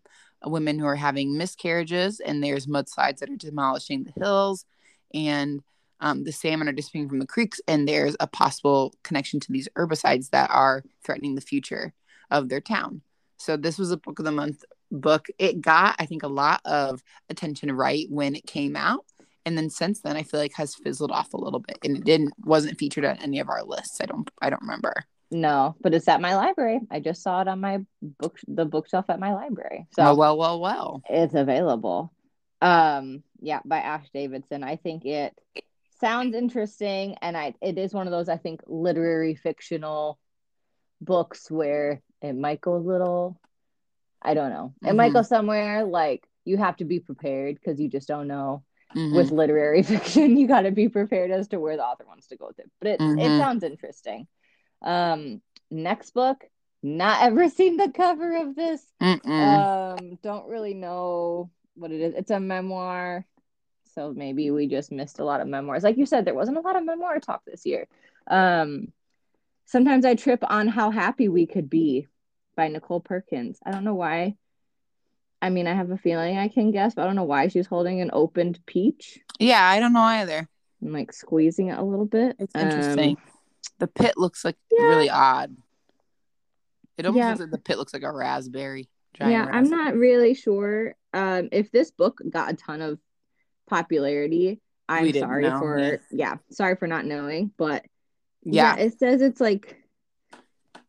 [0.46, 4.66] women who are having miscarriages, and there's mudslides that are demolishing the hills,
[5.14, 5.62] and
[6.00, 9.70] um, the salmon are disappearing from the creeks, and there's a possible connection to these
[9.76, 11.94] herbicides that are threatening the future
[12.30, 13.02] of their town.
[13.38, 15.28] So this was a book of the month book.
[15.40, 19.06] It got, I think, a lot of attention right when it came out
[19.46, 22.04] and then since then i feel like has fizzled off a little bit and it
[22.04, 24.94] didn't wasn't featured on any of our lists i don't i don't remember
[25.34, 26.80] No, but it's at my library.
[26.92, 29.88] I just saw it on my book, the bookshelf at my library.
[29.92, 32.14] So oh well well well it's available.
[32.62, 34.64] Um, yeah, by Ash Davidson.
[34.64, 35.34] I think it
[36.00, 40.20] sounds interesting, and I it is one of those I think literary fictional
[41.02, 43.40] books where it might go a little.
[44.22, 44.74] I don't know.
[44.86, 45.16] It might Mhm.
[45.16, 48.64] go somewhere like you have to be prepared because you just don't know.
[48.96, 49.14] Mhm.
[49.14, 52.38] With literary fiction, you got to be prepared as to where the author wants to
[52.38, 52.70] go with it.
[52.80, 53.38] But it it Mhm.
[53.40, 54.28] sounds interesting.
[54.84, 56.44] Um, next book.
[56.82, 58.86] Not ever seen the cover of this.
[59.02, 59.98] Mm-mm.
[60.00, 62.14] um don't really know what it is.
[62.16, 63.26] It's a memoir
[63.96, 65.84] so maybe we just missed a lot of memoirs.
[65.84, 67.88] Like you said there wasn't a lot of memoir talk this year.
[68.28, 68.92] Um
[69.66, 72.08] sometimes i trip on how happy we could be
[72.56, 73.60] by nichole perkins.
[73.66, 74.36] I don't know why.
[75.42, 77.68] I mean i have a feeling i can guess but i don't know why she's
[77.68, 79.20] holding an opened peach.
[79.40, 80.48] Yeah i don't know either.
[80.82, 82.36] And like squeezing it a little bit.
[82.40, 83.18] It's Um, interesting
[83.84, 84.84] the pit looks like yeah.
[84.84, 85.56] really odd
[86.98, 87.30] it almost Yeah.
[87.30, 88.88] looks like the pit looks like a raspberry
[89.20, 92.98] yeah giant i'm not really sure um if this book got a ton of
[93.68, 95.98] popularity i'm sorry know, for yeah.
[96.12, 96.36] yeah.
[96.50, 97.86] sorry for not knowing but
[98.46, 99.78] yeah, it says it's like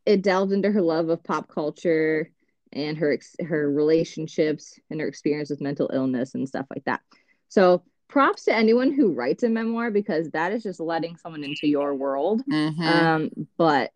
[0.04, 2.30] it delves into her love of pop culture
[2.72, 7.00] and her ex- her relationships and her experience with mental illness and stuff like that
[7.48, 7.82] so
[8.14, 11.96] props to anyone who writes a memoir because that is just letting someone into your
[11.96, 12.86] world Mhm.
[12.86, 13.90] um, but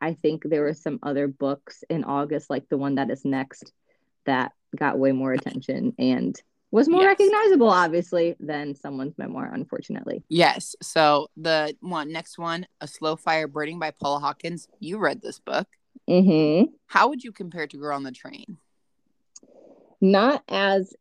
[0.00, 3.70] I think there were some other books in August, like the one that is next,
[4.24, 6.40] that got way more attention and
[6.70, 7.18] was more Yes.
[7.18, 10.22] recognizable, obviously, than someone's memoir, unfortunately.
[10.30, 15.20] yes so the one next one a slow fire burning by paula hawkins you read
[15.20, 15.68] this book
[16.08, 16.72] Mm-hmm.
[16.86, 18.56] how would you compare it to girl on the train
[20.00, 20.94] Not as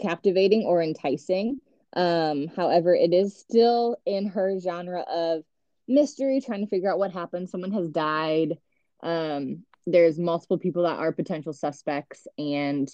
[0.00, 1.60] captivating or enticing.
[1.94, 5.44] Um, however, it is still in her genre of
[5.86, 7.48] mystery, trying to figure out what happened.
[7.48, 8.58] Someone has died.
[9.02, 12.88] Um, there's multiple people that are potential suspects, and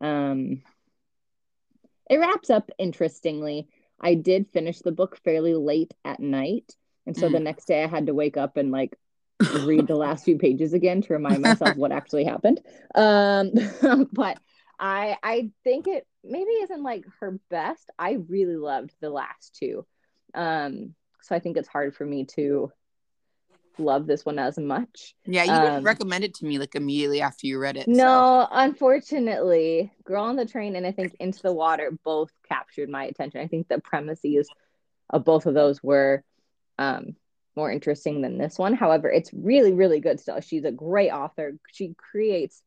[0.00, 0.62] um,
[2.10, 3.68] it wraps up interestingly.
[4.00, 6.74] I did finish the book fairly late at night,
[7.06, 8.96] and so the next day I had to wake up and like
[9.64, 12.60] read the last few pages again to remind myself what actually happened.
[12.94, 13.52] Um,
[14.12, 14.38] but
[14.78, 17.90] I I think it maybe isn't like her best.
[17.98, 19.86] I really loved the last two.
[20.34, 22.72] Um, so I think it's hard for me to
[23.78, 25.14] love this one as much.
[25.24, 27.86] Yeah, you didn't Um, recommend it to me like immediately after you read it.
[27.86, 32.88] so- No, unfortunately, Girl on the Train and I think Into the Water both captured
[32.88, 33.40] my attention.
[33.40, 34.48] I think the premises
[35.10, 36.22] of both of those were
[36.78, 37.16] um,
[37.56, 38.74] more interesting than this one.
[38.74, 40.40] However, it's really, really good still.
[40.40, 41.52] She's a great author.
[41.70, 42.62] She creates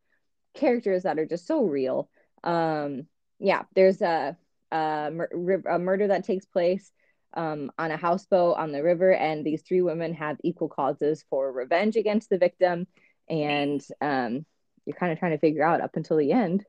[0.53, 2.10] characters that are just so real.
[2.43, 3.08] Um,
[3.39, 4.38] yeah, there's a,
[4.71, 6.91] a, mur- a murder that takes place
[7.33, 11.51] um, on a houseboat on the river, and these three women have equal causes for
[11.51, 12.88] revenge against the victim.
[13.29, 14.45] And um,
[14.86, 16.63] you're kind of trying to figure out up until the end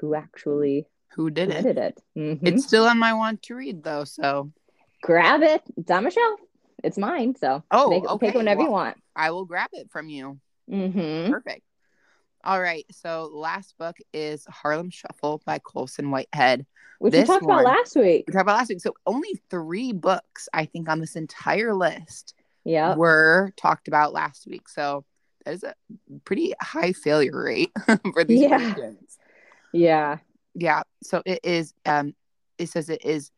[0.00, 1.64] who actually Who did it?
[1.76, 2.00] it.
[2.16, 2.40] Mhm.
[2.42, 4.50] It's still on my want to read though, so
[5.02, 5.62] Grab it.
[5.76, 6.40] It's on my shelf.
[6.82, 7.34] It's mine.
[7.36, 8.26] So Oh, take, okay.
[8.28, 8.96] take it whenever you want.
[9.14, 10.40] I will grab it from you.
[10.68, 11.62] hmm Perfect.
[12.44, 12.84] All right.
[12.90, 16.66] So last book is Harlem Shuffle by Colson Whitehead.
[16.98, 18.24] Which we talked one- about last week.
[18.26, 18.80] We talked about last week.
[18.80, 22.34] So only three books, I think, on this entire list
[22.64, 22.94] Yeah.
[22.96, 24.68] were talked about last week.
[24.68, 25.04] So
[25.44, 25.74] that is a
[26.24, 27.70] pretty high failure rate
[28.12, 28.58] for these Yeah.
[28.58, 29.18] questions.
[29.72, 30.18] Yeah.
[30.54, 30.82] Yeah.
[31.02, 32.14] So it is um
[32.58, 33.30] it says it is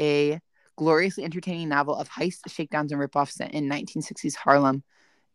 [0.00, 0.40] a
[0.76, 4.82] gloriously entertaining novel of heists, shakedowns, and ripoffs set in 1960s Harlem.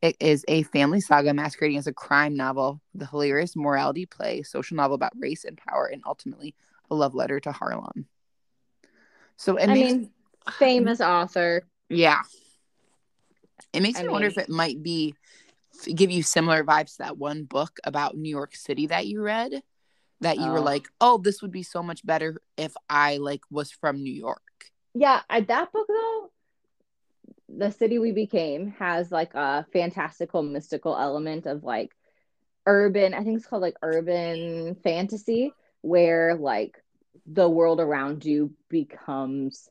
[0.02, 4.76] It is a family saga masquerading as a crime novel, the hilarious morality play, social
[4.78, 6.56] novel about race and power, and ultimately
[6.91, 8.08] a love letter to Harlem.
[9.36, 10.12] So it I makes mean,
[10.54, 11.64] famous author.
[11.89, 12.22] yeah.
[13.74, 15.16] It makes I me wonder if it might be
[15.93, 19.62] give you similar vibes to that one book about New York City that you read
[20.22, 20.64] that you were Oh.
[20.64, 24.72] like, "Oh, this would be so much better if I like was from New York."
[24.95, 26.32] Yeah, I, that book though,
[27.50, 31.91] The City We Became has like a fantastical mystical element of like
[32.66, 36.76] urban, I think it's called like urban fantasy where like
[37.26, 39.70] the world around you becomes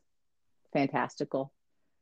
[0.73, 1.51] fantastical.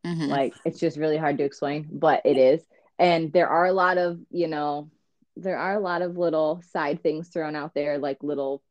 [0.05, 0.29] Mhm.
[0.29, 2.63] Like it's just really hard to explain, but it is.
[2.97, 4.89] And there are a lot of, you know,
[5.35, 8.63] there are a lot of little side things thrown out there, like little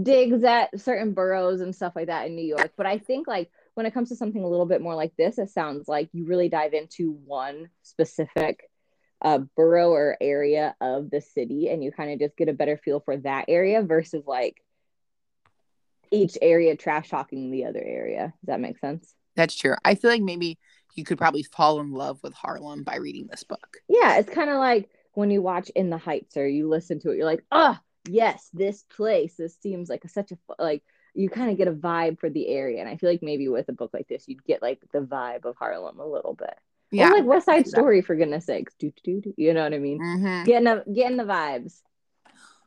[0.00, 2.72] digs at certain boroughs and stuff like that in New York.
[2.76, 5.38] But I think like when it comes to something a little bit more like this,
[5.38, 8.68] it sounds like you really dive into one specific
[9.22, 12.76] uh, borough or area of the city and you kind of just get a better
[12.76, 14.62] feel for that area versus like
[16.10, 18.32] each area trash talking the other area.
[18.40, 19.14] Does that make sense?
[19.36, 19.74] That's true.
[19.84, 20.58] I feel like maybe
[20.94, 23.78] you could probably fall in love with Harlem by reading this book.
[23.88, 27.10] Yeah, it's kind of like when you watch In the Heights or you listen to
[27.10, 27.76] it, you're like, oh,
[28.08, 29.34] yes, this place.
[29.36, 30.82] This seems like a, such a like
[31.14, 33.68] you kind of get a vibe for the area, and I feel like maybe with
[33.68, 36.54] a book like this, you'd get like the vibe of Harlem a little bit.
[36.92, 37.10] Yeah.
[37.10, 37.68] or like West Side.
[37.68, 38.74] Story for goodness sakes.
[38.78, 40.00] Do, do, do, you know what I mean?
[40.00, 40.44] Mhm.
[40.44, 41.82] Getting the getting the vibes.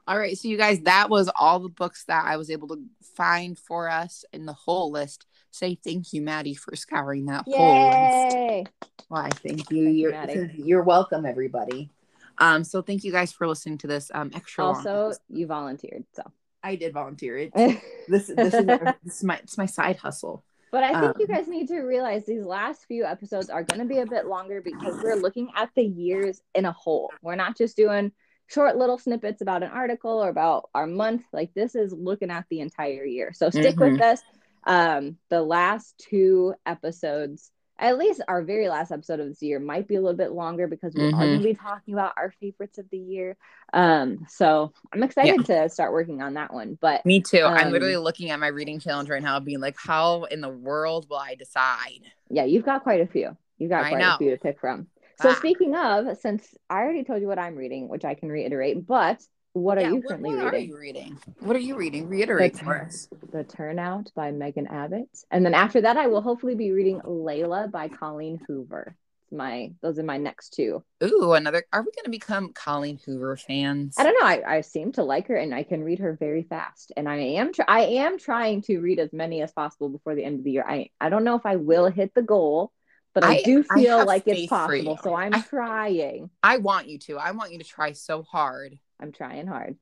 [0.05, 2.83] All right, so you guys, that was all the books that I was able to
[3.15, 5.25] find for us in the whole list.
[5.51, 8.35] Say thank you, Maddy, for scouring that whole list.
[8.35, 8.63] Yay!
[9.07, 9.29] Why?
[9.29, 9.63] Thank you.
[9.63, 10.51] Thank you, you're, Maddy.
[10.57, 11.89] you're welcome, everybody.
[12.37, 14.65] Um, so thank you guys for listening to this um extra.
[14.65, 16.23] Also, you volunteered, so.
[16.63, 17.51] I did volunteer it.
[18.07, 20.43] This this is this is my it's my side hustle.
[20.71, 23.79] But I think you Um, guys need to realize these last few episodes are going
[23.79, 27.11] to be a bit longer because we're looking at the years in a whole.
[27.21, 28.11] We're not just doing
[28.47, 31.21] short little snippets about an article or about our month.
[31.31, 33.31] Like this is looking at the entire year.
[33.33, 34.21] So stick with us.
[34.65, 39.87] Um, the last two episodes, at least our very last episode of this year, might
[39.87, 41.29] be a little bit longer because we are Mhm.
[41.29, 43.37] going to be talking about our favorites of the year.
[43.73, 46.77] Um, so I'm excited to start working on that one.
[46.79, 47.43] But Me too.
[47.45, 50.49] I'm Um, literally looking at my reading challenge right now, being like, how in the
[50.49, 52.11] world will I decide?
[52.29, 53.35] Yeah, you've got quite a few.
[53.57, 54.15] You've got I quite know.
[54.15, 54.87] a few to pick from.
[55.17, 55.33] So Ah.
[55.33, 59.21] speaking of, since I already told you what I'm reading, which I can reiterate, but
[59.53, 60.69] what are you what, currently what are reading?
[60.69, 61.17] you reading?
[61.39, 62.09] What are you reading?
[62.09, 63.07] Reiterate The for us.
[63.31, 65.09] The Turnout by Megan Abbott.
[65.31, 68.95] And then after that I will hopefully be reading Layla by Colleen Hoover.
[69.31, 70.83] My those are my next two.
[71.03, 71.63] Ooh, another.
[71.73, 73.95] Are we going to become Colleen Hoover fans?
[73.97, 74.27] I don't know.
[74.27, 76.91] I, I seem to like her and I can read her very fast.
[76.95, 80.23] And I am tr- I am trying to read as many as possible before the
[80.23, 80.65] end of the year.
[80.67, 82.71] I, I don't know if I will hit the goal,
[83.15, 84.99] but I, I- do feel have like it's possible.
[85.01, 86.29] So I'm I- trying.
[86.43, 87.17] I want you to.
[87.17, 88.77] I want you to try so hard.
[88.99, 89.77] I'm trying hard.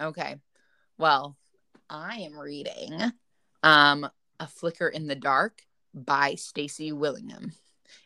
[0.00, 0.36] Okay.
[0.98, 1.36] Well,
[1.88, 3.12] I am reading
[3.62, 4.08] um
[4.40, 5.62] A Flicker in the Dark
[5.94, 7.52] by Stacy Willingham.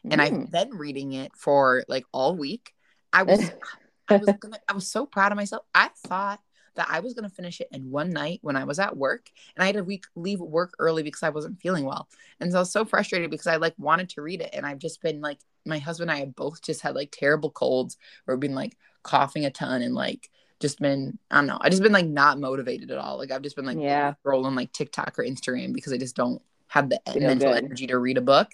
[0.05, 0.25] And Mm.
[0.25, 2.73] I've been reading it for like all week.
[3.13, 3.51] I was
[4.09, 5.65] I was gonna I was so proud of myself.
[5.75, 6.41] I thought
[6.75, 9.63] that I was gonna finish it in one night when I was at work and
[9.63, 12.09] I had to week leave work early because I wasn't feeling well.
[12.41, 14.79] And so I was so frustrated because I like wanted to read it and I've
[14.79, 17.97] just been like my husband and I have both just had like terrible colds
[18.27, 20.31] or been like coughing a ton and like
[20.63, 21.59] just been I don't know.
[21.61, 23.19] I just been like not motivated at all.
[23.19, 24.15] Like I've just been like Yeah.
[24.25, 27.65] scrolling like TikTok or Instagram because I just don't have the Feel mental good.
[27.65, 28.49] energy to read a book.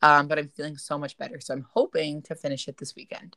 [0.00, 1.40] Um, but I'm feeling so much better.
[1.40, 3.36] So I'm hoping to finish it this weekend.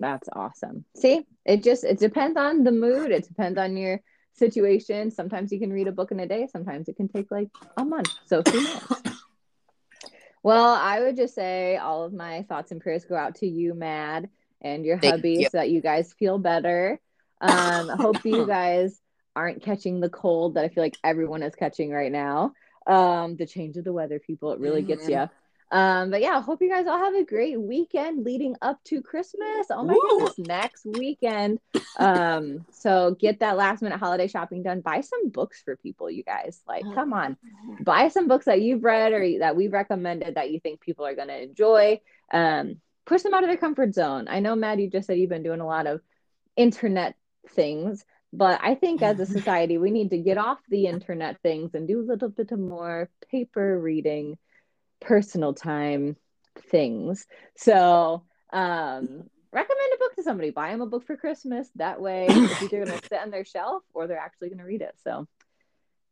[0.00, 0.84] That's awesome.
[0.96, 3.12] See, it just it depends on the mood.
[3.12, 4.00] It depends on your
[4.34, 5.10] situation.
[5.10, 6.48] Sometimes you can read a book in a day.
[6.50, 8.10] Sometimes it can take like a month.
[8.26, 9.02] So who knows?
[10.42, 13.74] well, I would just say all of my thoughts and prayers go out to you,
[13.74, 14.28] Mad,
[14.60, 15.44] and your Thank hubby, you.
[15.44, 16.98] so that you guys feel better.
[17.42, 18.98] Um, hope you guys
[19.36, 22.52] aren't catching the cold that I feel like everyone is catching right now.
[22.86, 25.10] Um, the change of the weather, people, it really gets Mhm.
[25.10, 25.30] you.
[25.76, 29.68] Um, but yeah, hope you guys all have a great weekend leading up to Christmas.
[29.70, 30.18] Oh my Woo!
[30.18, 31.60] goodness, next weekend.
[31.98, 34.82] Um, so get that last minute holiday shopping done.
[34.82, 36.60] Buy some books for people, you guys.
[36.68, 37.38] Like, come on,
[37.80, 41.14] buy some books that you've read or that we've recommended that you think people are
[41.14, 42.02] going to enjoy.
[42.30, 44.26] Um, push them out of their comfort zone.
[44.28, 46.02] I know, Matt, you just said you've been doing a lot of
[46.54, 47.14] internet
[47.50, 51.74] things, but I think as a society, we need to get off the internet things
[51.74, 54.38] and do a little bit of more paper reading,
[55.00, 56.16] personal time
[56.70, 57.26] things.
[57.56, 60.50] So, um, recommend a book to somebody.
[60.50, 61.68] Buy them a book for Christmas.
[61.76, 64.64] That way, it's either going to sit on their shelf or they're actually going to
[64.64, 64.94] read it.
[65.04, 65.26] So,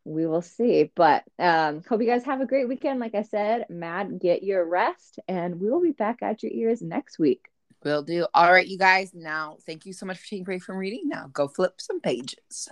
[0.04, 0.90] we will see.
[0.94, 3.00] But um, hope you guys have a great weekend.
[3.00, 6.82] Like I said, Matt, get your rest, and we will be back at your ears
[6.82, 7.49] next week.
[7.82, 8.26] Will do.
[8.34, 9.12] All right, you guys.
[9.14, 11.08] Now, thank you so much for taking a break from reading.
[11.08, 12.68] Now, go flip some pages.